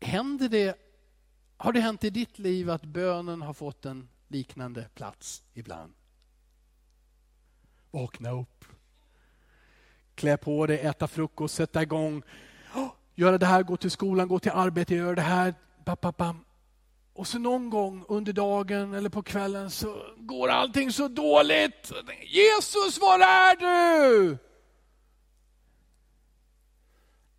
Händer 0.00 0.48
det 0.48 0.89
har 1.62 1.72
det 1.72 1.80
hänt 1.80 2.04
i 2.04 2.10
ditt 2.10 2.38
liv 2.38 2.70
att 2.70 2.84
bönen 2.84 3.42
har 3.42 3.54
fått 3.54 3.86
en 3.86 4.08
liknande 4.28 4.88
plats 4.94 5.42
ibland? 5.54 5.92
Vakna 7.90 8.30
upp. 8.30 8.64
Klä 10.14 10.36
på 10.36 10.66
dig, 10.66 10.78
äta 10.80 11.08
frukost, 11.08 11.54
sätta 11.54 11.82
igång. 11.82 12.22
Göra 13.14 13.38
det 13.38 13.46
här, 13.46 13.62
gå 13.62 13.76
till 13.76 13.90
skolan, 13.90 14.28
gå 14.28 14.38
till 14.38 14.50
arbetet, 14.50 14.96
göra 14.96 15.14
det 15.14 15.22
här. 15.22 15.54
Bam, 16.16 16.44
Och 17.12 17.26
så 17.26 17.38
någon 17.38 17.70
gång 17.70 18.04
under 18.08 18.32
dagen 18.32 18.94
eller 18.94 19.10
på 19.10 19.22
kvällen 19.22 19.70
så 19.70 20.14
går 20.16 20.48
allting 20.48 20.92
så 20.92 21.08
dåligt. 21.08 21.92
Jesus, 22.26 23.00
var 23.00 23.18
är 23.18 23.56
du? 23.56 24.38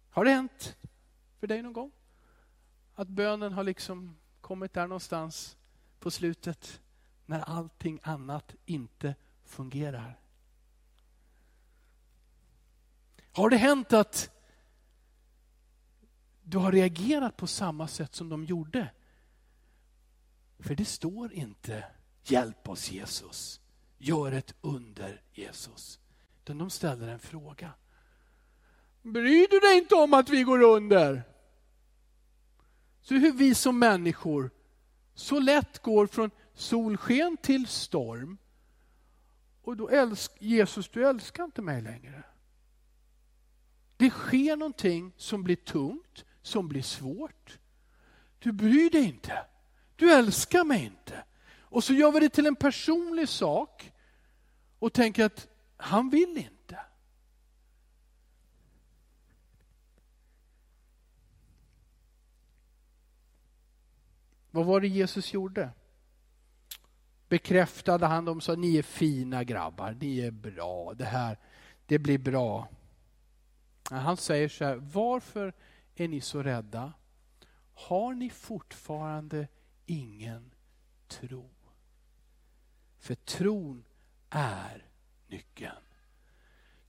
Har 0.10 0.25
det 0.25 0.31
hänt 0.31 0.75
för 1.39 1.47
dig 1.47 1.62
någon 1.62 1.73
gång? 1.73 1.91
Att 3.01 3.07
bönen 3.07 3.53
har 3.53 3.63
liksom 3.63 4.17
kommit 4.41 4.73
där 4.73 4.87
någonstans 4.87 5.57
på 5.99 6.11
slutet 6.11 6.81
när 7.25 7.39
allting 7.39 7.99
annat 8.03 8.55
inte 8.65 9.15
fungerar. 9.43 10.19
Har 13.31 13.49
det 13.49 13.57
hänt 13.57 13.93
att 13.93 14.29
du 16.43 16.57
har 16.57 16.71
reagerat 16.71 17.37
på 17.37 17.47
samma 17.47 17.87
sätt 17.87 18.15
som 18.15 18.29
de 18.29 18.45
gjorde? 18.45 18.89
För 20.59 20.75
det 20.75 20.85
står 20.85 21.33
inte 21.33 21.85
hjälp 22.23 22.69
oss 22.69 22.91
Jesus, 22.91 23.61
gör 23.97 24.31
ett 24.31 24.55
under 24.61 25.21
Jesus. 25.33 25.99
Utan 26.39 26.57
de 26.57 26.69
ställer 26.69 27.07
en 27.07 27.19
fråga. 27.19 27.71
Bryr 29.01 29.47
du 29.49 29.59
dig 29.59 29.77
inte 29.77 29.95
om 29.95 30.13
att 30.13 30.29
vi 30.29 30.43
går 30.43 30.61
under? 30.61 31.31
Så 33.12 33.15
hur 33.15 33.32
vi 33.32 33.56
som 33.56 33.80
människor 33.80 34.52
så 35.13 35.39
lätt 35.39 35.80
går 35.80 36.08
från 36.08 36.32
solsken 36.54 37.38
till 37.38 37.67
storm. 37.67 38.38
Och 39.62 39.78
då 39.78 39.89
älsk, 39.89 40.32
Jesus, 40.39 40.89
du 40.89 41.08
älskar 41.08 41.43
inte 41.43 41.62
mig 41.62 41.82
längre. 41.82 42.24
Det 43.97 44.10
sker 44.10 44.56
någonting 44.56 45.13
som 45.17 45.43
blir 45.43 45.56
tungt, 45.56 46.26
som 46.41 46.67
blir 46.67 46.82
svårt. 46.82 47.60
Du 48.39 48.52
bryr 48.52 48.89
dig 48.89 49.04
inte. 49.04 49.45
Du 49.95 50.13
älskar 50.13 50.63
mig 50.63 50.84
inte. 50.84 51.24
Och 51.60 51.84
så 51.84 51.93
gör 51.93 52.12
vi 52.12 52.19
det 52.19 52.30
till 52.30 52.45
en 52.45 52.56
personlig 52.56 53.30
sak 53.30 53.91
och 54.80 54.93
tänker 54.93 55.26
att 55.26 55.47
han 55.78 56.10
vill 56.10 56.38
inte. 56.38 56.61
Vad 64.51 64.65
var 64.65 64.81
det 64.81 64.87
Jesus 64.87 65.33
gjorde? 65.33 65.69
Bekräftade 67.29 68.05
han 68.05 68.25
dem 68.25 68.37
och 68.37 68.43
sa, 68.43 68.55
ni 68.55 68.77
är 68.77 68.83
fina 68.83 69.43
grabbar, 69.43 69.97
ni 69.99 70.19
är 70.19 70.31
bra, 70.31 70.93
det 70.93 71.05
här, 71.05 71.39
det 71.85 71.99
blir 71.99 72.17
bra. 72.17 72.67
Han 73.89 74.17
säger 74.17 74.49
så 74.49 74.65
här, 74.65 74.75
varför 74.75 75.53
är 75.95 76.07
ni 76.07 76.21
så 76.21 76.43
rädda? 76.43 76.93
Har 77.73 78.13
ni 78.13 78.29
fortfarande 78.29 79.47
ingen 79.85 80.51
tro? 81.07 81.49
För 82.99 83.15
tron 83.15 83.83
är 84.29 84.85
nyckeln. 85.27 85.83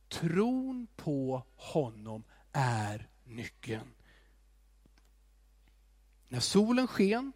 Tron 0.08 0.86
på 0.96 1.42
honom 1.56 2.24
är 2.52 3.08
nyckeln. 3.24 3.94
När 6.28 6.40
solen 6.40 6.86
sken, 6.86 7.32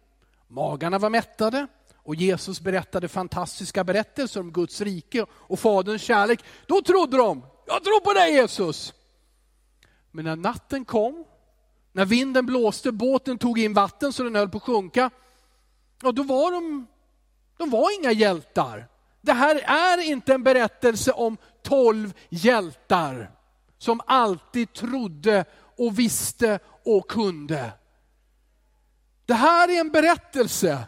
magarna 0.47 0.99
var 0.99 1.09
mättade 1.09 1.67
och 1.95 2.15
Jesus 2.15 2.61
berättade 2.61 3.07
fantastiska 3.07 3.83
berättelser 3.83 4.39
om 4.39 4.51
Guds 4.51 4.81
rike 4.81 5.25
och 5.31 5.59
Faderns 5.59 6.01
kärlek, 6.01 6.43
då 6.67 6.81
trodde 6.81 7.17
de, 7.17 7.45
jag 7.65 7.83
tror 7.83 7.99
på 7.99 8.13
dig 8.13 8.33
Jesus. 8.33 8.93
Men 10.11 10.25
när 10.25 10.35
natten 10.35 10.85
kom, 10.85 11.25
när 11.91 12.05
vinden 12.05 12.45
blåste, 12.45 12.91
båten 12.91 13.37
tog 13.37 13.59
in 13.59 13.73
vatten 13.73 14.13
så 14.13 14.23
den 14.23 14.35
höll 14.35 14.49
på 14.49 14.57
att 14.57 14.63
sjunka, 14.63 15.09
ja, 16.01 16.11
då 16.11 16.23
var 16.23 16.51
de, 16.51 16.87
de 17.57 17.69
var 17.69 17.99
inga 17.99 18.11
hjältar. 18.11 18.87
Det 19.21 19.33
här 19.33 19.55
är 19.55 20.09
inte 20.09 20.33
en 20.33 20.43
berättelse 20.43 21.11
om 21.11 21.37
tolv 21.63 22.13
hjältar 22.29 23.31
som 23.77 24.01
alltid 24.05 24.73
trodde 24.73 25.45
och 25.77 25.99
visste 25.99 26.59
och 26.85 27.09
kunde. 27.09 27.71
Det 29.27 29.33
här 29.33 29.69
är 29.69 29.79
en 29.79 29.89
berättelse 29.89 30.87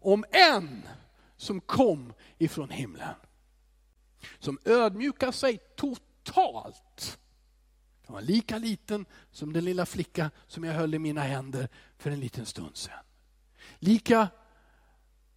om 0.00 0.24
en 0.30 0.88
som 1.36 1.60
kom 1.60 2.12
ifrån 2.38 2.70
himlen. 2.70 3.14
Som 4.38 4.58
ödmjukar 4.64 5.32
sig 5.32 5.58
totalt. 5.76 7.18
Han 8.06 8.14
var 8.14 8.20
lika 8.20 8.58
liten 8.58 9.06
som 9.30 9.52
den 9.52 9.64
lilla 9.64 9.86
flicka 9.86 10.30
som 10.46 10.64
jag 10.64 10.74
höll 10.74 10.94
i 10.94 10.98
mina 10.98 11.20
händer 11.20 11.68
för 11.98 12.10
en 12.10 12.20
liten 12.20 12.46
stund 12.46 12.76
sedan. 12.76 13.04
Lika 13.78 14.28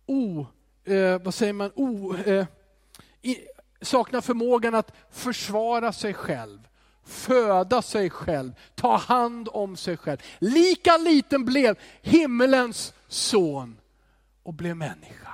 o, 0.05 0.45
eh, 0.83 1.21
vad 1.21 1.33
säger 1.33 1.53
man, 1.53 1.71
o, 1.75 2.15
eh, 2.15 2.47
i, 3.21 3.37
saknar 3.81 4.21
förmågan 4.21 4.75
att 4.75 4.93
försvara 5.09 5.93
sig 5.93 6.13
själv, 6.13 6.67
föda 7.11 7.81
sig 7.81 8.09
själv, 8.09 8.53
ta 8.75 8.97
hand 8.97 9.49
om 9.51 9.77
sig 9.77 9.97
själv. 9.97 10.17
Lika 10.39 10.97
liten 10.97 11.45
blev 11.45 11.79
himmelens 12.01 12.93
son 13.07 13.79
och 14.43 14.53
blev 14.53 14.75
människa. 14.75 15.33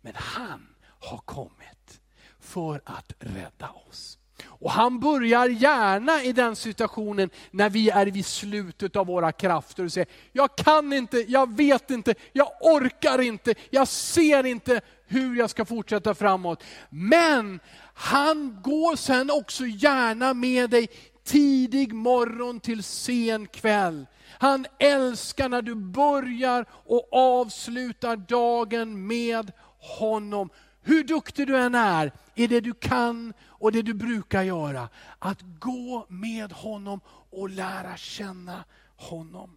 Men 0.00 0.12
han 0.16 0.68
har 1.00 1.18
kommit 1.18 2.00
för 2.40 2.80
att 2.84 3.12
rädda 3.18 3.70
oss. 3.88 4.18
Och 4.48 4.70
han 4.70 5.00
börjar 5.00 5.48
gärna 5.48 6.22
i 6.22 6.32
den 6.32 6.56
situationen 6.56 7.30
när 7.50 7.70
vi 7.70 7.90
är 7.90 8.06
vid 8.06 8.26
slutet 8.26 8.96
av 8.96 9.06
våra 9.06 9.32
krafter 9.32 9.84
och 9.84 9.92
säger, 9.92 10.08
jag 10.32 10.56
kan 10.56 10.92
inte, 10.92 11.24
jag 11.28 11.56
vet 11.56 11.90
inte, 11.90 12.14
jag 12.32 12.48
orkar 12.60 13.20
inte, 13.20 13.54
jag 13.70 13.88
ser 13.88 14.46
inte 14.46 14.80
hur 15.06 15.36
jag 15.36 15.50
ska 15.50 15.64
fortsätta 15.64 16.14
framåt. 16.14 16.64
Men 16.90 17.60
han 17.94 18.58
går 18.62 18.96
sen 18.96 19.30
också 19.30 19.66
gärna 19.66 20.34
med 20.34 20.70
dig 20.70 20.88
tidig 21.24 21.92
morgon 21.92 22.60
till 22.60 22.82
sen 22.82 23.46
kväll. 23.46 24.06
Han 24.38 24.66
älskar 24.78 25.48
när 25.48 25.62
du 25.62 25.74
börjar 25.74 26.66
och 26.70 27.08
avslutar 27.12 28.16
dagen 28.16 29.06
med 29.06 29.52
honom. 29.78 30.50
Hur 30.86 31.04
duktig 31.04 31.46
du 31.46 31.58
än 31.58 31.74
är 31.74 32.12
i 32.34 32.46
det 32.46 32.60
du 32.60 32.74
kan 32.74 33.34
och 33.42 33.72
det 33.72 33.82
du 33.82 33.94
brukar 33.94 34.42
göra. 34.42 34.88
Att 35.18 35.42
gå 35.42 36.06
med 36.08 36.52
honom 36.52 37.00
och 37.30 37.50
lära 37.50 37.96
känna 37.96 38.64
honom. 38.96 39.56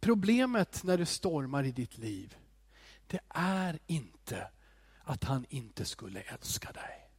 Problemet 0.00 0.84
när 0.84 0.98
det 0.98 1.06
stormar 1.06 1.64
i 1.64 1.72
ditt 1.72 1.98
liv, 1.98 2.36
det 3.06 3.20
är 3.28 3.78
inte 3.86 4.50
att 5.04 5.24
han 5.24 5.46
inte 5.48 5.84
skulle 5.84 6.20
älska 6.20 6.72
dig. 6.72 7.10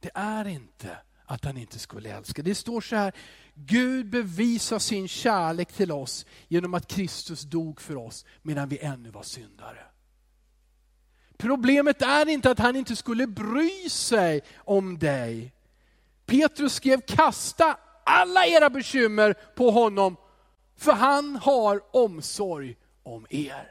Det 0.00 0.10
är 0.14 0.44
inte 0.44 0.98
att 1.32 1.44
han 1.44 1.56
inte 1.56 1.78
skulle 1.78 2.16
älska. 2.16 2.42
Det 2.42 2.54
står 2.54 2.80
så 2.80 2.96
här, 2.96 3.12
Gud 3.54 4.10
bevisar 4.10 4.78
sin 4.78 5.08
kärlek 5.08 5.72
till 5.72 5.92
oss 5.92 6.26
genom 6.48 6.74
att 6.74 6.86
Kristus 6.88 7.42
dog 7.42 7.80
för 7.80 7.96
oss 7.96 8.24
medan 8.42 8.68
vi 8.68 8.78
ännu 8.78 9.10
var 9.10 9.22
syndare. 9.22 9.84
Problemet 11.36 12.02
är 12.02 12.28
inte 12.28 12.50
att 12.50 12.58
han 12.58 12.76
inte 12.76 12.96
skulle 12.96 13.26
bry 13.26 13.88
sig 13.90 14.40
om 14.56 14.98
dig. 14.98 15.52
Petrus 16.26 16.74
skrev, 16.74 17.00
kasta 17.00 17.78
alla 18.04 18.46
era 18.46 18.70
bekymmer 18.70 19.34
på 19.54 19.70
honom, 19.70 20.16
för 20.76 20.92
han 20.92 21.36
har 21.36 21.80
omsorg 21.96 22.76
om 23.02 23.26
er. 23.30 23.68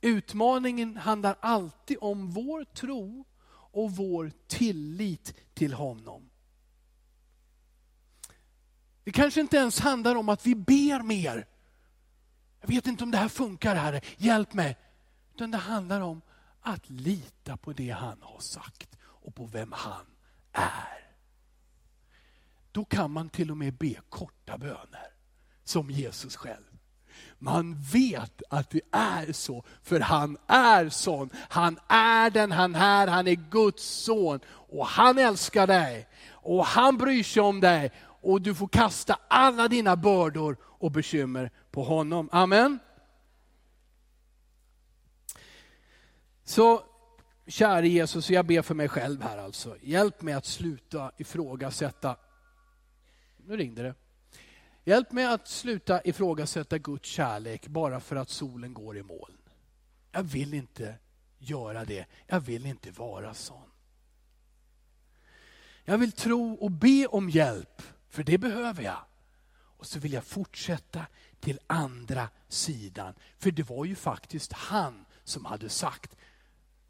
Utmaningen 0.00 0.96
handlar 0.96 1.36
alltid 1.40 1.96
om 2.00 2.30
vår 2.30 2.64
tro 2.64 3.24
och 3.76 3.96
vår 3.96 4.32
tillit 4.46 5.34
till 5.54 5.72
honom. 5.72 6.30
Det 9.04 9.12
kanske 9.12 9.40
inte 9.40 9.56
ens 9.56 9.80
handlar 9.80 10.14
om 10.14 10.28
att 10.28 10.46
vi 10.46 10.54
ber 10.54 11.02
mer. 11.02 11.46
Jag 12.60 12.68
vet 12.68 12.86
inte 12.86 13.04
om 13.04 13.10
det 13.10 13.18
här 13.18 13.28
funkar, 13.28 13.74
Herre, 13.74 14.00
hjälp 14.16 14.52
mig. 14.52 14.76
Utan 15.34 15.50
det 15.50 15.58
handlar 15.58 16.00
om 16.00 16.22
att 16.60 16.90
lita 16.90 17.56
på 17.56 17.72
det 17.72 17.90
han 17.90 18.22
har 18.22 18.40
sagt 18.40 18.98
och 19.02 19.34
på 19.34 19.46
vem 19.46 19.72
han 19.72 20.06
är. 20.52 21.14
Då 22.72 22.84
kan 22.84 23.10
man 23.10 23.28
till 23.28 23.50
och 23.50 23.56
med 23.56 23.74
be 23.74 23.94
korta 24.08 24.58
böner, 24.58 25.12
som 25.64 25.90
Jesus 25.90 26.36
själv. 26.36 26.65
Man 27.38 27.76
vet 27.92 28.42
att 28.50 28.70
det 28.70 28.80
är 28.92 29.32
så, 29.32 29.64
för 29.82 30.00
han 30.00 30.36
är 30.46 30.88
sån. 30.88 31.30
Han 31.48 31.78
är 31.88 32.30
den 32.30 32.52
han 32.52 32.74
är, 32.74 33.06
han 33.06 33.28
är 33.28 33.50
Guds 33.50 33.84
son. 33.84 34.40
Och 34.46 34.86
han 34.86 35.18
älskar 35.18 35.66
dig. 35.66 36.08
Och 36.30 36.66
han 36.66 36.96
bryr 36.96 37.22
sig 37.22 37.42
om 37.42 37.60
dig. 37.60 37.90
Och 38.22 38.42
du 38.42 38.54
får 38.54 38.68
kasta 38.68 39.18
alla 39.28 39.68
dina 39.68 39.96
bördor 39.96 40.56
och 40.62 40.90
bekymmer 40.90 41.50
på 41.70 41.84
honom. 41.84 42.28
Amen. 42.32 42.78
Så 46.44 46.82
käre 47.46 47.88
Jesus, 47.88 48.30
jag 48.30 48.46
ber 48.46 48.62
för 48.62 48.74
mig 48.74 48.88
själv 48.88 49.22
här 49.22 49.38
alltså. 49.38 49.76
Hjälp 49.82 50.22
mig 50.22 50.34
att 50.34 50.46
sluta 50.46 51.12
ifrågasätta. 51.16 52.16
Nu 53.36 53.56
ringde 53.56 53.82
det. 53.82 53.94
Hjälp 54.88 55.12
mig 55.12 55.26
att 55.26 55.48
sluta 55.48 56.00
ifrågasätta 56.04 56.78
Guds 56.78 57.08
kärlek 57.08 57.68
bara 57.68 58.00
för 58.00 58.16
att 58.16 58.30
solen 58.30 58.74
går 58.74 58.96
i 58.96 59.02
moln. 59.02 59.38
Jag 60.12 60.22
vill 60.22 60.54
inte 60.54 60.98
göra 61.38 61.84
det. 61.84 62.06
Jag 62.26 62.40
vill 62.40 62.66
inte 62.66 62.90
vara 62.90 63.34
sån. 63.34 63.70
Jag 65.84 65.98
vill 65.98 66.12
tro 66.12 66.54
och 66.54 66.70
be 66.70 67.06
om 67.06 67.30
hjälp, 67.30 67.82
för 68.08 68.22
det 68.22 68.38
behöver 68.38 68.82
jag. 68.82 69.04
Och 69.52 69.86
så 69.86 69.98
vill 69.98 70.12
jag 70.12 70.24
fortsätta 70.24 71.06
till 71.40 71.60
andra 71.66 72.28
sidan. 72.48 73.14
För 73.38 73.50
det 73.50 73.62
var 73.62 73.84
ju 73.84 73.94
faktiskt 73.94 74.52
han 74.52 75.04
som 75.24 75.44
hade 75.44 75.68
sagt, 75.68 76.16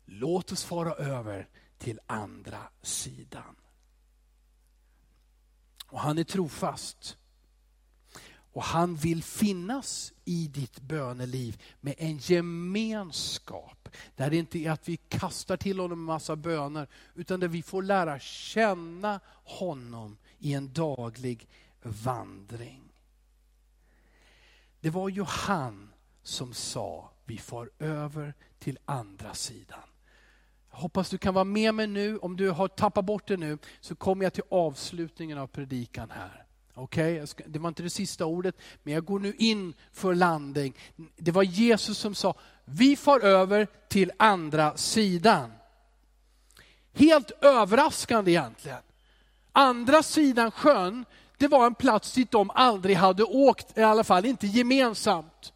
låt 0.04 0.52
oss 0.52 0.64
fara 0.64 0.92
över 0.92 1.48
till 1.78 2.00
andra 2.06 2.62
sidan. 2.82 3.56
Och 5.86 6.00
han 6.00 6.18
är 6.18 6.24
trofast. 6.24 7.16
Och 8.56 8.62
han 8.62 8.96
vill 8.96 9.22
finnas 9.22 10.12
i 10.24 10.48
ditt 10.48 10.80
böneliv 10.80 11.62
med 11.80 11.94
en 11.98 12.18
gemenskap. 12.18 13.88
Där 14.14 14.30
det 14.30 14.36
inte 14.36 14.58
är 14.58 14.70
att 14.70 14.88
vi 14.88 14.96
kastar 14.96 15.56
till 15.56 15.78
honom 15.78 15.98
en 15.98 16.04
massa 16.04 16.36
böner, 16.36 16.88
utan 17.14 17.40
där 17.40 17.48
vi 17.48 17.62
får 17.62 17.82
lära 17.82 18.18
känna 18.18 19.20
honom 19.44 20.16
i 20.38 20.54
en 20.54 20.72
daglig 20.72 21.48
vandring. 21.82 22.82
Det 24.80 24.90
var 24.90 25.08
ju 25.08 25.22
han 25.22 25.92
som 26.22 26.54
sa, 26.54 27.10
vi 27.24 27.38
far 27.38 27.70
över 27.78 28.34
till 28.58 28.78
andra 28.84 29.34
sidan. 29.34 29.88
Jag 30.70 30.78
hoppas 30.78 31.10
du 31.10 31.18
kan 31.18 31.34
vara 31.34 31.44
med 31.44 31.74
mig 31.74 31.86
nu. 31.86 32.18
Om 32.18 32.36
du 32.36 32.50
har 32.50 32.68
tappat 32.68 33.04
bort 33.04 33.28
det 33.28 33.36
nu 33.36 33.58
så 33.80 33.94
kommer 33.94 34.24
jag 34.24 34.32
till 34.32 34.44
avslutningen 34.50 35.38
av 35.38 35.46
predikan 35.46 36.10
här. 36.10 36.45
Okej, 36.78 37.22
okay? 37.22 37.46
det 37.46 37.58
var 37.58 37.68
inte 37.68 37.82
det 37.82 37.90
sista 37.90 38.26
ordet, 38.26 38.56
men 38.82 38.94
jag 38.94 39.04
går 39.04 39.18
nu 39.18 39.34
in 39.38 39.74
för 39.92 40.14
landning. 40.14 40.74
Det 41.16 41.30
var 41.30 41.42
Jesus 41.42 41.98
som 41.98 42.14
sa, 42.14 42.34
vi 42.64 42.96
far 42.96 43.20
över 43.20 43.66
till 43.88 44.12
andra 44.16 44.76
sidan. 44.76 45.52
Helt 46.92 47.30
överraskande 47.30 48.30
egentligen. 48.30 48.78
Andra 49.52 50.02
sidan 50.02 50.50
sjön, 50.50 51.04
det 51.38 51.48
var 51.48 51.66
en 51.66 51.74
plats 51.74 52.12
dit 52.12 52.30
de 52.30 52.50
aldrig 52.54 52.96
hade 52.96 53.24
åkt, 53.24 53.78
i 53.78 53.82
alla 53.82 54.04
fall 54.04 54.26
inte 54.26 54.46
gemensamt. 54.46 55.52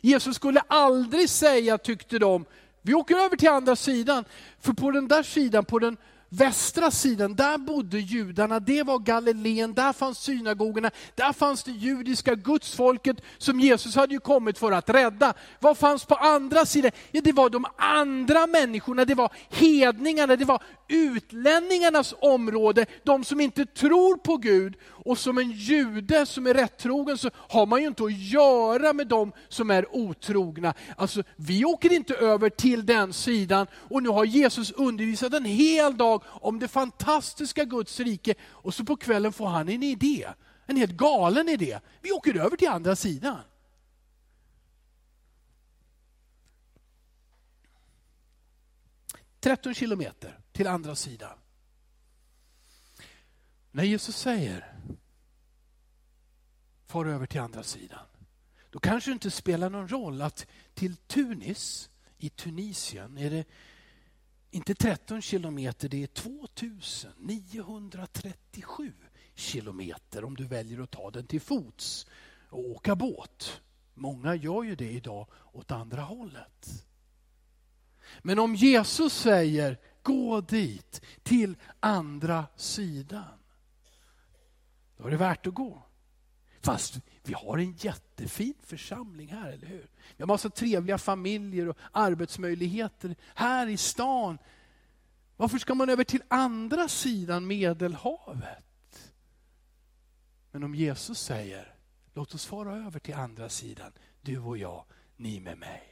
Jesus 0.00 0.36
skulle 0.36 0.60
aldrig 0.60 1.28
säga, 1.28 1.78
tyckte 1.78 2.18
de, 2.18 2.44
vi 2.82 2.94
åker 2.94 3.16
över 3.16 3.36
till 3.36 3.48
andra 3.48 3.76
sidan. 3.76 4.24
För 4.60 4.72
på 4.72 4.90
den 4.90 5.08
där 5.08 5.22
sidan, 5.22 5.64
på 5.64 5.78
den 5.78 5.96
västra 6.32 6.90
sidan, 6.90 7.34
där 7.34 7.58
bodde 7.58 7.98
judarna, 7.98 8.60
det 8.60 8.82
var 8.82 8.98
Galileen, 8.98 9.74
där 9.74 9.92
fanns 9.92 10.18
synagogorna, 10.18 10.90
där 11.14 11.32
fanns 11.32 11.64
det 11.64 11.70
judiska 11.70 12.34
gudsfolket 12.34 13.16
som 13.38 13.60
Jesus 13.60 13.96
hade 13.96 14.14
ju 14.14 14.20
kommit 14.20 14.58
för 14.58 14.72
att 14.72 14.90
rädda. 14.90 15.34
Vad 15.60 15.78
fanns 15.78 16.04
på 16.04 16.14
andra 16.14 16.66
sidan? 16.66 16.90
Ja, 17.10 17.20
det 17.24 17.32
var 17.32 17.50
de 17.50 17.66
andra 17.76 18.46
människorna, 18.46 19.04
det 19.04 19.14
var 19.14 19.32
hedningarna, 19.50 20.36
det 20.36 20.44
var 20.44 20.62
utlänningarnas 20.92 22.14
område, 22.20 22.86
de 23.02 23.24
som 23.24 23.40
inte 23.40 23.66
tror 23.66 24.16
på 24.16 24.36
Gud. 24.36 24.76
Och 24.84 25.18
som 25.18 25.38
en 25.38 25.50
jude 25.50 26.26
som 26.26 26.46
är 26.46 26.54
rättrogen 26.54 27.18
så 27.18 27.30
har 27.34 27.66
man 27.66 27.80
ju 27.80 27.86
inte 27.86 28.04
att 28.04 28.18
göra 28.18 28.92
med 28.92 29.06
de 29.06 29.32
som 29.48 29.70
är 29.70 29.96
otrogna. 29.96 30.74
Alltså, 30.96 31.22
vi 31.36 31.64
åker 31.64 31.92
inte 31.92 32.14
över 32.14 32.50
till 32.50 32.86
den 32.86 33.12
sidan 33.12 33.66
och 33.74 34.02
nu 34.02 34.08
har 34.08 34.24
Jesus 34.24 34.72
undervisat 34.72 35.34
en 35.34 35.44
hel 35.44 35.96
dag 35.96 36.22
om 36.26 36.58
det 36.58 36.68
fantastiska 36.68 37.64
Guds 37.64 38.00
rike 38.00 38.34
och 38.42 38.74
så 38.74 38.84
på 38.84 38.96
kvällen 38.96 39.32
får 39.32 39.46
han 39.46 39.68
en 39.68 39.82
idé. 39.82 40.28
En 40.66 40.76
helt 40.76 40.96
galen 40.96 41.48
idé. 41.48 41.78
Vi 42.00 42.12
åker 42.12 42.36
över 42.36 42.56
till 42.56 42.68
andra 42.68 42.96
sidan. 42.96 43.38
Tretton 49.40 49.74
kilometer 49.74 50.41
till 50.52 50.66
andra 50.66 50.96
sidan. 50.96 51.38
När 53.70 53.84
Jesus 53.84 54.16
säger 54.16 54.74
far 56.86 57.06
över 57.06 57.26
till 57.26 57.40
andra 57.40 57.62
sidan, 57.62 58.06
då 58.70 58.78
kanske 58.78 59.10
det 59.10 59.12
inte 59.12 59.30
spelar 59.30 59.70
någon 59.70 59.88
roll 59.88 60.22
att 60.22 60.46
till 60.74 60.96
Tunis 60.96 61.90
i 62.18 62.28
Tunisien 62.28 63.18
är 63.18 63.30
det 63.30 63.44
inte 64.50 64.74
13 64.74 65.22
kilometer, 65.22 65.88
det 65.88 66.02
är 66.02 66.06
2937 66.06 68.92
kilometer 69.34 70.24
om 70.24 70.36
du 70.36 70.44
väljer 70.44 70.80
att 70.80 70.90
ta 70.90 71.10
den 71.10 71.26
till 71.26 71.40
fots 71.40 72.06
och 72.48 72.70
åka 72.70 72.96
båt. 72.96 73.60
Många 73.94 74.34
gör 74.34 74.62
ju 74.62 74.76
det 74.76 74.90
idag 74.90 75.26
åt 75.52 75.70
andra 75.70 76.02
hållet. 76.02 76.86
Men 78.22 78.38
om 78.38 78.54
Jesus 78.54 79.12
säger 79.12 79.78
gå 80.02 80.40
dit, 80.40 81.02
till 81.22 81.56
andra 81.80 82.46
sidan, 82.56 83.38
då 84.96 85.06
är 85.06 85.10
det 85.10 85.16
värt 85.16 85.46
att 85.46 85.54
gå. 85.54 85.82
Fast 86.60 87.00
vi 87.22 87.32
har 87.34 87.58
en 87.58 87.72
jättefin 87.72 88.54
församling 88.62 89.28
här, 89.28 89.52
eller 89.52 89.66
hur? 89.66 89.90
Vi 90.16 90.22
har 90.22 90.26
massa 90.26 90.50
trevliga 90.50 90.98
familjer 90.98 91.68
och 91.68 91.76
arbetsmöjligheter 91.92 93.16
här 93.34 93.66
i 93.66 93.76
stan. 93.76 94.38
Varför 95.36 95.58
ska 95.58 95.74
man 95.74 95.90
över 95.90 96.04
till 96.04 96.22
andra 96.28 96.88
sidan 96.88 97.46
Medelhavet? 97.46 99.12
Men 100.50 100.64
om 100.64 100.74
Jesus 100.74 101.20
säger, 101.20 101.74
låt 102.14 102.34
oss 102.34 102.46
fara 102.46 102.76
över 102.76 102.98
till 102.98 103.14
andra 103.14 103.48
sidan, 103.48 103.92
du 104.20 104.38
och 104.38 104.58
jag, 104.58 104.84
ni 105.16 105.40
med 105.40 105.58
mig. 105.58 105.91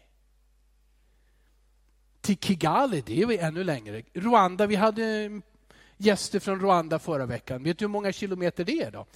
Till 2.20 2.38
Kigali, 2.38 3.02
det 3.06 3.22
är 3.22 3.26
vi 3.26 3.38
ännu 3.38 3.64
längre. 3.64 4.02
Rwanda, 4.12 4.66
vi 4.66 4.76
hade 4.76 5.40
gäster 5.96 6.40
från 6.40 6.60
Rwanda 6.60 6.98
förra 6.98 7.26
veckan. 7.26 7.62
Vet 7.62 7.78
du 7.78 7.84
hur 7.84 7.90
många 7.90 8.12
kilometer 8.12 8.64
det 8.64 8.82
är? 8.82 8.90
då? 8.90 9.06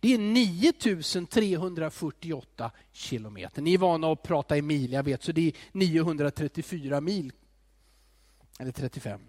Det 0.00 0.14
är 0.14 0.18
9348 0.18 2.70
kilometer. 2.92 3.62
Ni 3.62 3.74
är 3.74 3.78
vana 3.78 4.12
att 4.12 4.22
prata 4.22 4.56
i 4.56 4.62
mil, 4.62 4.92
jag 4.92 5.02
vet, 5.02 5.22
så 5.22 5.32
det 5.32 5.48
är 5.48 5.52
934 5.72 7.00
mil. 7.00 7.32
Eller 8.58 8.72
35. 8.72 9.20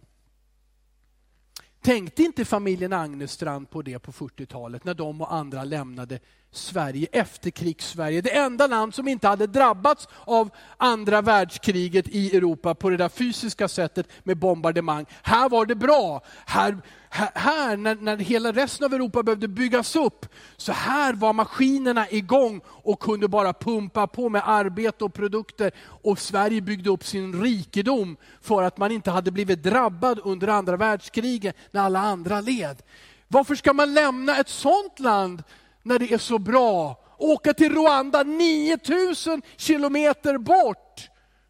Tänkte 1.81 2.23
inte 2.23 2.45
familjen 2.45 2.93
Agnestrand 2.93 3.69
på 3.69 3.81
det 3.81 3.99
på 3.99 4.11
40-talet 4.11 4.83
när 4.83 4.93
de 4.93 5.21
och 5.21 5.33
andra 5.33 5.63
lämnade 5.63 6.19
Sverige, 6.55 7.07
efterkrigssverige. 7.11 8.21
Det 8.21 8.37
enda 8.37 8.67
land 8.67 8.95
som 8.95 9.07
inte 9.07 9.27
hade 9.27 9.47
drabbats 9.47 10.07
av 10.25 10.49
andra 10.77 11.21
världskriget 11.21 12.07
i 12.07 12.37
Europa 12.37 12.75
på 12.75 12.89
det 12.89 12.97
där 12.97 13.09
fysiska 13.09 13.67
sättet 13.67 14.07
med 14.23 14.37
bombardemang. 14.37 15.05
Här 15.23 15.49
var 15.49 15.65
det 15.65 15.75
bra. 15.75 16.21
Här, 16.45 16.77
här, 17.09 17.29
här 17.33 17.77
när, 17.77 17.95
när 17.95 18.17
hela 18.17 18.51
resten 18.51 18.85
av 18.85 18.93
Europa 18.93 19.23
behövde 19.23 19.47
byggas 19.47 19.95
upp, 19.95 20.25
så 20.57 20.71
här 20.71 21.13
var 21.13 21.33
maskinerna 21.33 22.09
igång 22.09 22.61
och 22.67 22.99
kunde 22.99 23.27
bara 23.27 23.53
pumpa 23.53 24.07
på 24.07 24.29
med 24.29 24.41
arbete 24.45 25.03
och 25.03 25.13
produkter. 25.13 25.71
Och 25.85 26.19
Sverige 26.19 26.61
byggde 26.61 26.89
upp 26.89 27.05
sin 27.05 27.41
rikedom 27.43 28.17
för 28.41 28.63
att 28.63 28.77
man 28.77 28.91
inte 28.91 29.11
hade 29.11 29.31
blivit 29.31 29.63
drabbad 29.63 30.19
under 30.23 30.47
andra 30.47 30.77
världskriget 30.77 31.55
när 31.71 31.81
alla 31.81 31.99
andra 31.99 32.41
led. 32.41 32.81
Varför 33.27 33.55
ska 33.55 33.73
man 33.73 33.93
lämna 33.93 34.37
ett 34.37 34.49
sånt 34.49 34.99
land 34.99 35.43
när 35.85 35.99
det 35.99 36.13
är 36.13 36.17
så 36.17 36.39
bra. 36.39 37.03
Åka 37.17 37.53
till 37.53 37.73
Rwanda 37.73 38.23
9000 38.23 39.41
kilometer 39.57 40.37
bort. 40.37 41.09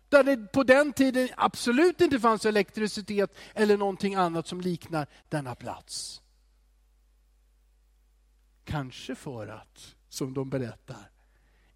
Där 0.09 0.23
det 0.23 0.37
på 0.51 0.63
den 0.63 0.93
tiden 0.93 1.29
absolut 1.37 2.01
inte 2.01 2.19
fanns 2.19 2.45
elektricitet 2.45 3.37
eller 3.53 3.77
någonting 3.77 4.15
annat 4.15 4.47
som 4.47 4.61
liknar 4.61 5.07
denna 5.29 5.55
plats. 5.55 6.21
Kanske 8.63 9.15
för 9.15 9.47
att, 9.47 9.95
som 10.09 10.33
de 10.33 10.49
berättar, 10.49 11.09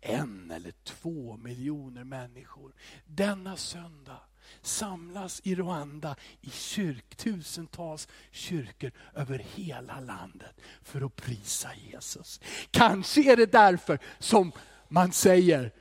en 0.02 0.52
eller 0.52 0.72
två 0.84 1.38
miljoner 1.38 2.04
människor 2.04 2.74
denna 3.06 3.58
söndag 3.58 4.22
samlas 4.62 5.42
i 5.44 5.56
Rwanda 5.56 6.16
i 6.42 6.50
kyrk, 6.50 7.16
tusentals 7.16 8.08
kyrkor 8.32 8.92
över 9.14 9.46
hela 9.56 10.00
landet 10.00 10.62
för 10.82 11.02
att 11.02 11.16
prisa 11.16 11.70
Jesus. 11.76 12.40
Kanske 12.72 13.32
är 13.32 13.36
det 13.36 13.52
därför 13.52 14.00
som 14.20 14.52
man 14.88 15.12
säger, 15.12 15.74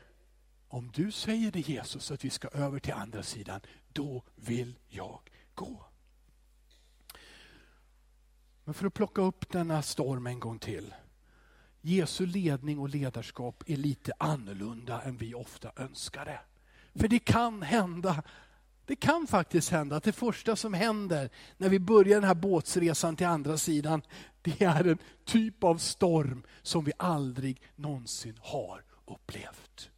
om 0.68 0.90
du 0.94 1.12
säger 1.12 1.52
det 1.52 1.68
Jesus 1.68 2.11
att 2.11 2.24
vi 2.24 2.31
ska 2.31 2.48
över 2.48 2.78
till 2.78 2.92
andra 2.92 3.22
sidan, 3.22 3.61
då 3.92 4.22
vill 4.37 4.78
jag 4.88 5.20
gå. 5.54 5.85
Men 8.64 8.74
för 8.74 8.86
att 8.86 8.95
plocka 8.95 9.22
upp 9.22 9.53
denna 9.53 9.82
storm 9.82 10.26
en 10.26 10.40
gång 10.40 10.59
till. 10.59 10.95
Jesu 11.80 12.26
ledning 12.26 12.78
och 12.78 12.88
ledarskap 12.88 13.62
är 13.66 13.76
lite 13.76 14.12
annorlunda 14.18 15.03
än 15.03 15.16
vi 15.16 15.34
ofta 15.34 15.72
önskar 15.76 16.24
det. 16.24 16.40
För 16.95 17.09
det 17.09 17.18
kan 17.18 17.62
hända 17.62 18.22
det 18.89 18.97
kan 18.97 19.26
faktiskt 19.26 19.70
hända 19.70 19.97
att 19.97 20.05
det 20.05 20.12
första 20.12 20.57
som 20.57 20.74
händer 20.74 21.30
när 21.57 21.68
vi 21.68 21.78
börjar 21.78 22.14
den 22.14 22.28
här 22.28 22.34
båtsresan 22.34 23.16
till 23.16 23.26
andra 23.26 23.59
sidan, 23.59 24.03
det 24.43 24.62
är 24.62 24.84
en 24.84 24.99
typ 25.24 25.64
av 25.64 25.78
storm 25.78 26.43
som 26.62 26.84
vi 26.84 26.93
aldrig 26.97 27.62
någonsin 27.76 28.39
har 28.43 28.84
upplevt. 29.07 29.91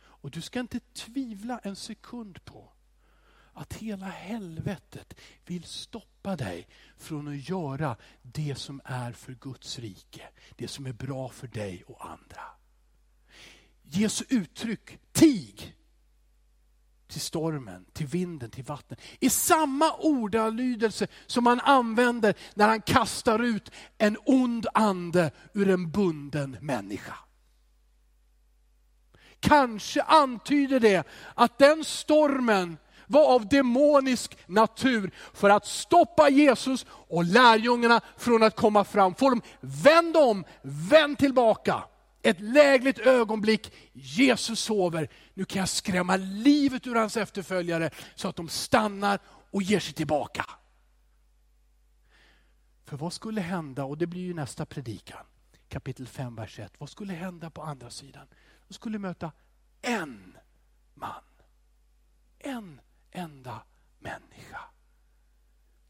Och 0.00 0.30
du 0.30 0.40
ska 0.40 0.60
inte 0.60 0.80
tvivla 0.80 1.58
en 1.58 1.76
sekund 1.76 2.44
på 2.44 2.72
att 3.52 3.74
hela 3.74 4.06
helvetet 4.06 5.14
vill 5.46 5.64
stoppa 5.64 6.36
dig 6.36 6.68
från 6.98 7.28
att 7.28 7.48
göra 7.48 7.96
det 8.22 8.54
som 8.58 8.80
är 8.84 9.12
för 9.12 9.32
Guds 9.32 9.78
rike. 9.78 10.28
Det 10.56 10.68
som 10.68 10.86
är 10.86 10.92
bra 10.92 11.28
för 11.28 11.46
dig 11.46 11.84
och 11.86 12.10
andra. 12.10 12.42
Jesu 13.82 14.24
uttryck, 14.28 14.98
tig, 15.12 15.76
till 17.12 17.20
stormen, 17.20 17.84
till 17.92 18.06
vinden, 18.06 18.50
till 18.50 18.64
vattnet. 18.64 19.00
I 19.20 19.30
samma 19.30 19.92
ordalydelse 19.92 21.06
som 21.26 21.46
han 21.46 21.60
använder 21.60 22.34
när 22.54 22.68
han 22.68 22.82
kastar 22.82 23.38
ut 23.38 23.70
en 23.98 24.16
ond 24.24 24.66
ande 24.74 25.30
ur 25.54 25.70
en 25.70 25.90
bunden 25.90 26.56
människa. 26.60 27.14
Kanske 29.40 30.02
antyder 30.02 30.80
det 30.80 31.06
att 31.34 31.58
den 31.58 31.84
stormen 31.84 32.76
var 33.06 33.34
av 33.34 33.48
demonisk 33.48 34.38
natur 34.46 35.10
för 35.32 35.50
att 35.50 35.66
stoppa 35.66 36.28
Jesus 36.28 36.86
och 36.90 37.24
lärjungarna 37.24 38.00
från 38.16 38.42
att 38.42 38.56
komma 38.56 38.84
fram. 38.84 39.14
Få 39.14 39.30
dem 39.30 39.42
vänd 39.60 40.16
om, 40.16 40.44
vänd 40.62 41.18
tillbaka. 41.18 41.82
Ett 42.22 42.40
lägligt 42.40 42.98
ögonblick, 42.98 43.72
Jesus 43.92 44.60
sover. 44.60 45.08
Nu 45.34 45.44
kan 45.44 45.60
jag 45.60 45.68
skrämma 45.68 46.16
livet 46.16 46.86
ur 46.86 46.94
hans 46.94 47.16
efterföljare 47.16 47.90
så 48.14 48.28
att 48.28 48.36
de 48.36 48.48
stannar 48.48 49.20
och 49.26 49.62
ger 49.62 49.80
sig 49.80 49.94
tillbaka. 49.94 50.46
För 52.84 52.96
vad 52.96 53.12
skulle 53.12 53.40
hända, 53.40 53.84
och 53.84 53.98
det 53.98 54.06
blir 54.06 54.22
ju 54.22 54.34
nästa 54.34 54.66
predikan, 54.66 55.26
kapitel 55.68 56.06
5, 56.06 56.34
vers 56.34 56.58
1. 56.58 56.72
Vad 56.78 56.88
skulle 56.88 57.12
hända 57.12 57.50
på 57.50 57.62
andra 57.62 57.90
sidan? 57.90 58.26
De 58.68 58.74
skulle 58.74 58.98
möta 58.98 59.32
en 59.82 60.36
man. 60.94 61.24
En 62.38 62.80
enda 63.10 63.62
människa 63.98 64.60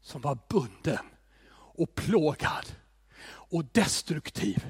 som 0.01 0.21
var 0.21 0.37
bunden 0.49 1.05
och 1.55 1.95
plågad 1.95 2.65
och 3.25 3.65
destruktiv 3.65 4.67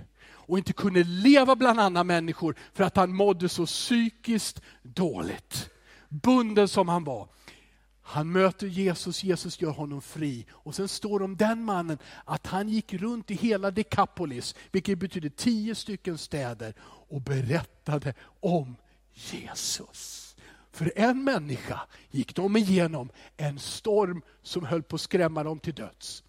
och 0.48 0.58
inte 0.58 0.74
kunde 0.74 1.04
leva 1.04 1.56
bland 1.56 1.80
andra 1.80 2.04
människor 2.04 2.56
för 2.74 2.84
att 2.84 2.98
han 2.98 3.16
mådde 3.16 3.50
så 3.50 3.66
psykiskt 3.66 4.62
dåligt. 4.82 5.70
Bunden 6.10 6.68
som 6.68 6.90
han 6.90 7.04
var. 7.04 7.28
Han 8.06 8.32
möter 8.32 8.68
Jesus, 8.68 9.24
Jesus 9.24 9.62
gör 9.62 9.72
honom 9.72 10.02
fri. 10.02 10.46
Och 10.52 10.76
sen 10.76 10.88
står 10.88 11.20
det 11.20 11.26
om 11.26 11.38
den 11.38 11.64
mannen 11.64 11.98
att 12.26 12.48
han 12.48 12.70
gick 12.70 12.94
runt 12.94 13.32
i 13.32 13.34
hela 13.34 13.72
Dekapolis, 13.72 14.56
vilket 14.72 15.00
betyder 15.00 15.30
tio 15.30 15.76
stycken 15.76 16.18
städer, 16.18 16.74
och 17.10 17.22
berättade 17.22 18.14
om 18.40 18.76
Jesus. 19.14 20.36
För 20.72 20.94
en 20.96 21.24
människa 21.24 21.80
gick 22.12 22.36
de 22.36 22.58
igenom 22.58 23.10
en 23.38 23.60
storm 23.60 24.22
som 24.42 24.66
höll 24.66 24.84
på 24.84 24.96
att 24.96 25.02
skrämma 25.02 25.44
dem 25.44 25.60
till 25.60 25.74
döds. 25.74 26.24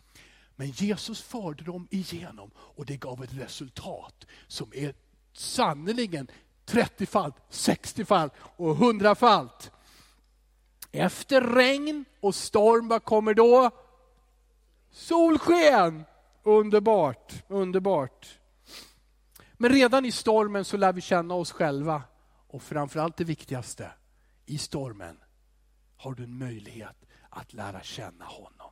Men 0.56 0.70
Jesus 0.70 1.22
förde 1.22 1.64
dem 1.64 1.88
igenom 1.90 2.50
och 2.56 2.86
det 2.86 2.96
gav 2.96 3.24
ett 3.24 3.34
resultat 3.34 4.26
som 4.46 4.72
är 4.74 4.94
sannerligen 5.32 6.28
30-falt, 6.66 7.34
60-falt 7.50 8.32
och 8.56 8.76
100-falt. 8.76 9.70
Efter 10.92 11.40
regn 11.40 12.04
och 12.20 12.34
storm, 12.34 12.88
vad 12.88 13.04
kommer 13.04 13.34
då? 13.34 13.70
Solsken! 14.90 16.04
Underbart, 16.42 17.34
underbart. 17.48 18.38
Men 19.52 19.70
redan 19.70 20.04
i 20.04 20.12
stormen 20.12 20.64
så 20.64 20.76
lär 20.76 20.92
vi 20.92 21.00
känna 21.00 21.34
oss 21.34 21.52
själva. 21.52 22.02
Och 22.48 22.62
framförallt 22.62 23.16
det 23.16 23.24
viktigaste, 23.24 23.90
i 24.46 24.58
stormen 24.58 25.18
har 25.96 26.14
du 26.14 26.24
en 26.24 26.38
möjlighet 26.38 26.96
att 27.30 27.52
lära 27.52 27.82
känna 27.82 28.24
honom. 28.24 28.63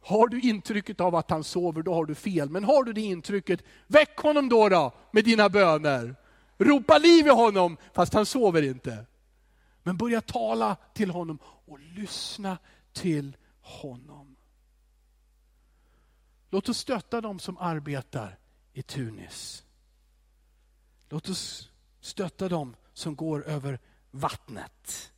Har 0.00 0.28
du 0.28 0.40
intrycket 0.40 1.00
av 1.00 1.14
att 1.14 1.30
han 1.30 1.44
sover, 1.44 1.82
då 1.82 1.94
har 1.94 2.04
du 2.04 2.14
fel. 2.14 2.50
Men 2.50 2.64
har 2.64 2.84
du 2.84 2.92
det 2.92 3.00
intrycket, 3.00 3.62
väck 3.86 4.18
honom 4.18 4.48
då, 4.48 4.68
då 4.68 4.92
med 5.10 5.24
dina 5.24 5.48
böner. 5.48 6.16
Ropa 6.58 6.98
liv 6.98 7.26
i 7.26 7.30
honom, 7.30 7.76
fast 7.92 8.14
han 8.14 8.26
sover 8.26 8.62
inte. 8.62 9.06
Men 9.82 9.96
börja 9.96 10.20
tala 10.20 10.76
till 10.94 11.10
honom 11.10 11.38
och 11.42 11.78
lyssna 11.80 12.58
till 12.92 13.36
honom. 13.60 14.36
Låt 16.50 16.68
oss 16.68 16.78
stötta 16.78 17.20
dem 17.20 17.38
som 17.38 17.58
arbetar 17.58 18.38
i 18.72 18.82
Tunis. 18.82 19.64
Låt 21.08 21.28
oss 21.28 21.70
stötta 22.00 22.48
dem 22.48 22.76
som 22.92 23.16
går 23.16 23.46
över 23.46 23.78
vattnet. 24.10 25.12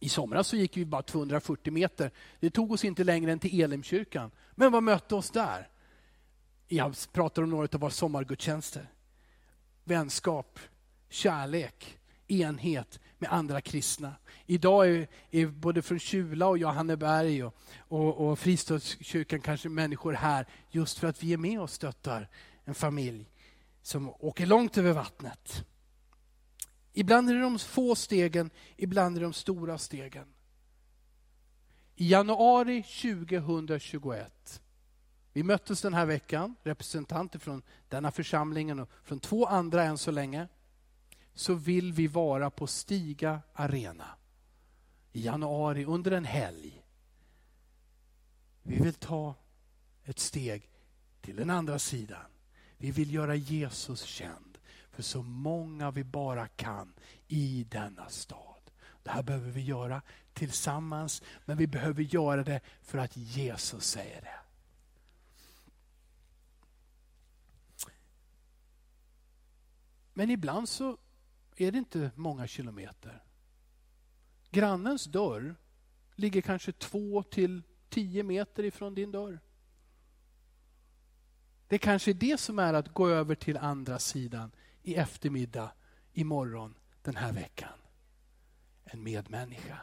I 0.00 0.08
somras 0.08 0.48
så 0.48 0.56
gick 0.56 0.76
vi 0.76 0.84
bara 0.84 1.02
240 1.02 1.72
meter. 1.72 2.10
Det 2.40 2.50
tog 2.50 2.72
oss 2.72 2.84
inte 2.84 3.04
längre 3.04 3.32
än 3.32 3.38
till 3.38 3.60
Elimkyrkan. 3.60 4.30
Men 4.54 4.72
vad 4.72 4.82
mötte 4.82 5.14
oss 5.14 5.30
där? 5.30 5.68
Jag 6.68 6.94
pratar 7.12 7.42
om 7.42 7.50
några 7.50 7.68
av 7.72 7.80
våra 7.80 7.90
sommargudstjänster. 7.90 8.88
Vänskap, 9.84 10.58
kärlek, 11.08 11.98
enhet 12.26 13.00
med 13.18 13.32
andra 13.32 13.60
kristna. 13.60 14.14
Idag 14.46 14.88
är, 14.88 15.08
är 15.30 15.46
både 15.46 15.82
från 15.82 15.98
Kjula 15.98 16.46
och 16.46 16.58
Johanneberg 16.58 17.44
och, 17.44 17.54
och, 17.78 18.28
och 18.28 18.38
Fristadskyrkan 18.38 19.40
kanske 19.40 19.68
människor 19.68 20.12
här 20.12 20.46
just 20.70 20.98
för 20.98 21.08
att 21.08 21.22
vi 21.22 21.32
är 21.32 21.36
med 21.36 21.60
och 21.60 21.70
stöttar 21.70 22.28
en 22.64 22.74
familj 22.74 23.30
som 23.82 24.14
åker 24.18 24.46
långt 24.46 24.78
över 24.78 24.92
vattnet. 24.92 25.64
Ibland 26.96 27.30
är 27.30 27.34
det 27.34 27.40
de 27.40 27.58
få 27.58 27.94
stegen, 27.94 28.50
ibland 28.76 29.16
är 29.16 29.20
det 29.20 29.26
de 29.26 29.32
stora 29.32 29.78
stegen. 29.78 30.34
I 31.96 32.10
januari 32.10 32.82
2021, 32.82 34.62
vi 35.32 35.42
möttes 35.42 35.82
den 35.82 35.94
här 35.94 36.06
veckan, 36.06 36.54
representanter 36.62 37.38
från 37.38 37.62
denna 37.88 38.10
församlingen 38.10 38.78
och 38.78 38.90
från 39.02 39.20
två 39.20 39.46
andra 39.46 39.84
än 39.84 39.98
så 39.98 40.10
länge, 40.10 40.48
så 41.34 41.54
vill 41.54 41.92
vi 41.92 42.06
vara 42.06 42.50
på 42.50 42.66
Stiga 42.66 43.40
Arena 43.52 44.08
i 45.12 45.24
januari 45.24 45.84
under 45.84 46.10
en 46.10 46.24
helg. 46.24 46.82
Vi 48.62 48.78
vill 48.78 48.94
ta 48.94 49.34
ett 50.04 50.18
steg 50.18 50.70
till 51.20 51.36
den 51.36 51.50
andra 51.50 51.78
sidan. 51.78 52.26
Vi 52.76 52.90
vill 52.90 53.14
göra 53.14 53.34
Jesus 53.34 54.02
känd 54.02 54.53
för 54.94 55.02
så 55.02 55.22
många 55.22 55.90
vi 55.90 56.04
bara 56.04 56.48
kan 56.48 56.94
i 57.28 57.66
denna 57.70 58.08
stad. 58.08 58.70
Det 59.02 59.10
här 59.10 59.22
behöver 59.22 59.50
vi 59.50 59.60
göra 59.60 60.02
tillsammans, 60.32 61.22
men 61.44 61.56
vi 61.56 61.66
behöver 61.66 62.02
göra 62.02 62.44
det 62.44 62.60
för 62.82 62.98
att 62.98 63.16
Jesus 63.16 63.84
säger 63.84 64.20
det. 64.20 64.38
Men 70.14 70.30
ibland 70.30 70.68
så 70.68 70.98
är 71.56 71.72
det 71.72 71.78
inte 71.78 72.10
många 72.14 72.46
kilometer. 72.46 73.22
Grannens 74.50 75.04
dörr 75.04 75.54
ligger 76.14 76.40
kanske 76.40 76.72
två 76.72 77.22
till 77.22 77.62
tio 77.88 78.22
meter 78.22 78.64
ifrån 78.64 78.94
din 78.94 79.12
dörr. 79.12 79.40
Det 81.68 81.78
kanske 81.78 82.10
är 82.10 82.14
det 82.14 82.40
som 82.40 82.58
är 82.58 82.74
att 82.74 82.94
gå 82.94 83.08
över 83.08 83.34
till 83.34 83.56
andra 83.56 83.98
sidan 83.98 84.52
i 84.84 84.94
eftermiddag, 84.94 85.70
imorgon, 86.12 86.74
den 87.02 87.16
här 87.16 87.32
veckan. 87.32 87.78
En 88.84 89.02
medmänniska. 89.02 89.78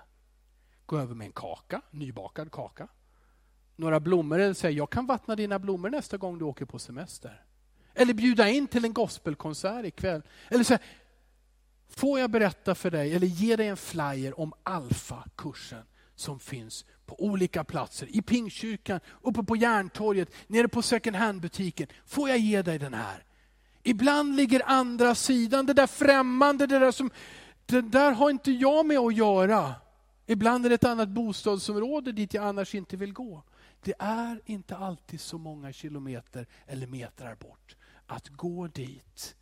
Gå 0.86 1.00
över 1.00 1.16
med 1.16 1.26
en 1.26 1.32
kaka, 1.32 1.82
nybakad 1.92 2.52
kaka. 2.52 2.88
Några 3.76 4.00
blommor 4.00 4.40
eller 4.40 4.54
säga 4.54 4.72
jag 4.72 4.90
kan 4.90 5.06
vattna 5.06 5.36
dina 5.36 5.60
blommor 5.60 5.90
nästa 5.90 6.18
gång 6.18 6.38
du 6.38 6.46
åker 6.46 6.66
på 6.66 6.80
semester. 6.80 7.46
Eller 7.94 8.14
bjuda 8.14 8.50
in 8.50 8.68
till 8.68 8.86
en 8.86 8.94
gospelkonsert 8.94 9.86
ikväll. 9.86 10.22
Eller 10.50 10.64
säga, 10.64 10.80
får 11.90 12.20
jag 12.20 12.32
berätta 12.32 12.76
för 12.76 12.92
dig 12.92 13.16
eller 13.16 13.28
ge 13.28 13.56
dig 13.56 13.68
en 13.68 13.78
flyer 13.78 14.40
om 14.40 14.54
Alfa-kursen 14.64 15.84
som 16.16 16.40
finns 16.40 16.86
på 17.06 17.24
olika 17.24 17.64
platser. 17.64 18.08
I 18.16 18.22
Pingkyrkan, 18.22 19.00
uppe 19.22 19.44
på 19.44 19.56
Järntorget, 19.56 20.30
nere 20.48 20.68
på 20.68 20.82
second 20.82 21.16
hand-butiken. 21.16 21.88
Får 22.06 22.30
jag 22.30 22.38
ge 22.38 22.62
dig 22.62 22.80
den 22.80 22.94
här? 22.94 23.24
Ibland 23.84 24.36
ligger 24.36 24.62
andra 24.66 25.16
sidan, 25.16 25.66
det 25.66 25.74
där 25.74 25.88
främmande, 25.88 26.68
det 26.68 26.80
där 26.80 26.92
som, 26.92 27.12
det 27.66 27.82
där 27.82 28.12
har 28.12 28.30
inte 28.30 28.52
jag 28.52 28.86
med 28.86 28.98
att 28.98 29.16
göra. 29.16 29.76
Ibland 30.26 30.66
är 30.66 30.70
det 30.70 30.76
ett 30.76 30.84
annat 30.84 31.10
bostadsområde 31.10 32.12
dit 32.12 32.34
jag 32.34 32.46
annars 32.46 32.76
inte 32.76 32.98
vill 32.98 33.14
gå. 33.14 33.44
Det 33.82 33.94
är 34.00 34.42
inte 34.46 34.78
alltid 34.78 35.22
så 35.22 35.38
många 35.38 35.74
kilometer 35.74 36.48
eller 36.66 36.88
metrar 36.88 37.36
bort 37.36 37.76
att 38.08 38.30
gå 38.30 38.68
dit. 38.68 39.36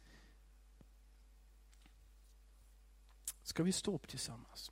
Ska 3.44 3.64
vi 3.64 3.72
stå 3.72 3.96
upp 3.96 4.08
tillsammans? 4.08 4.72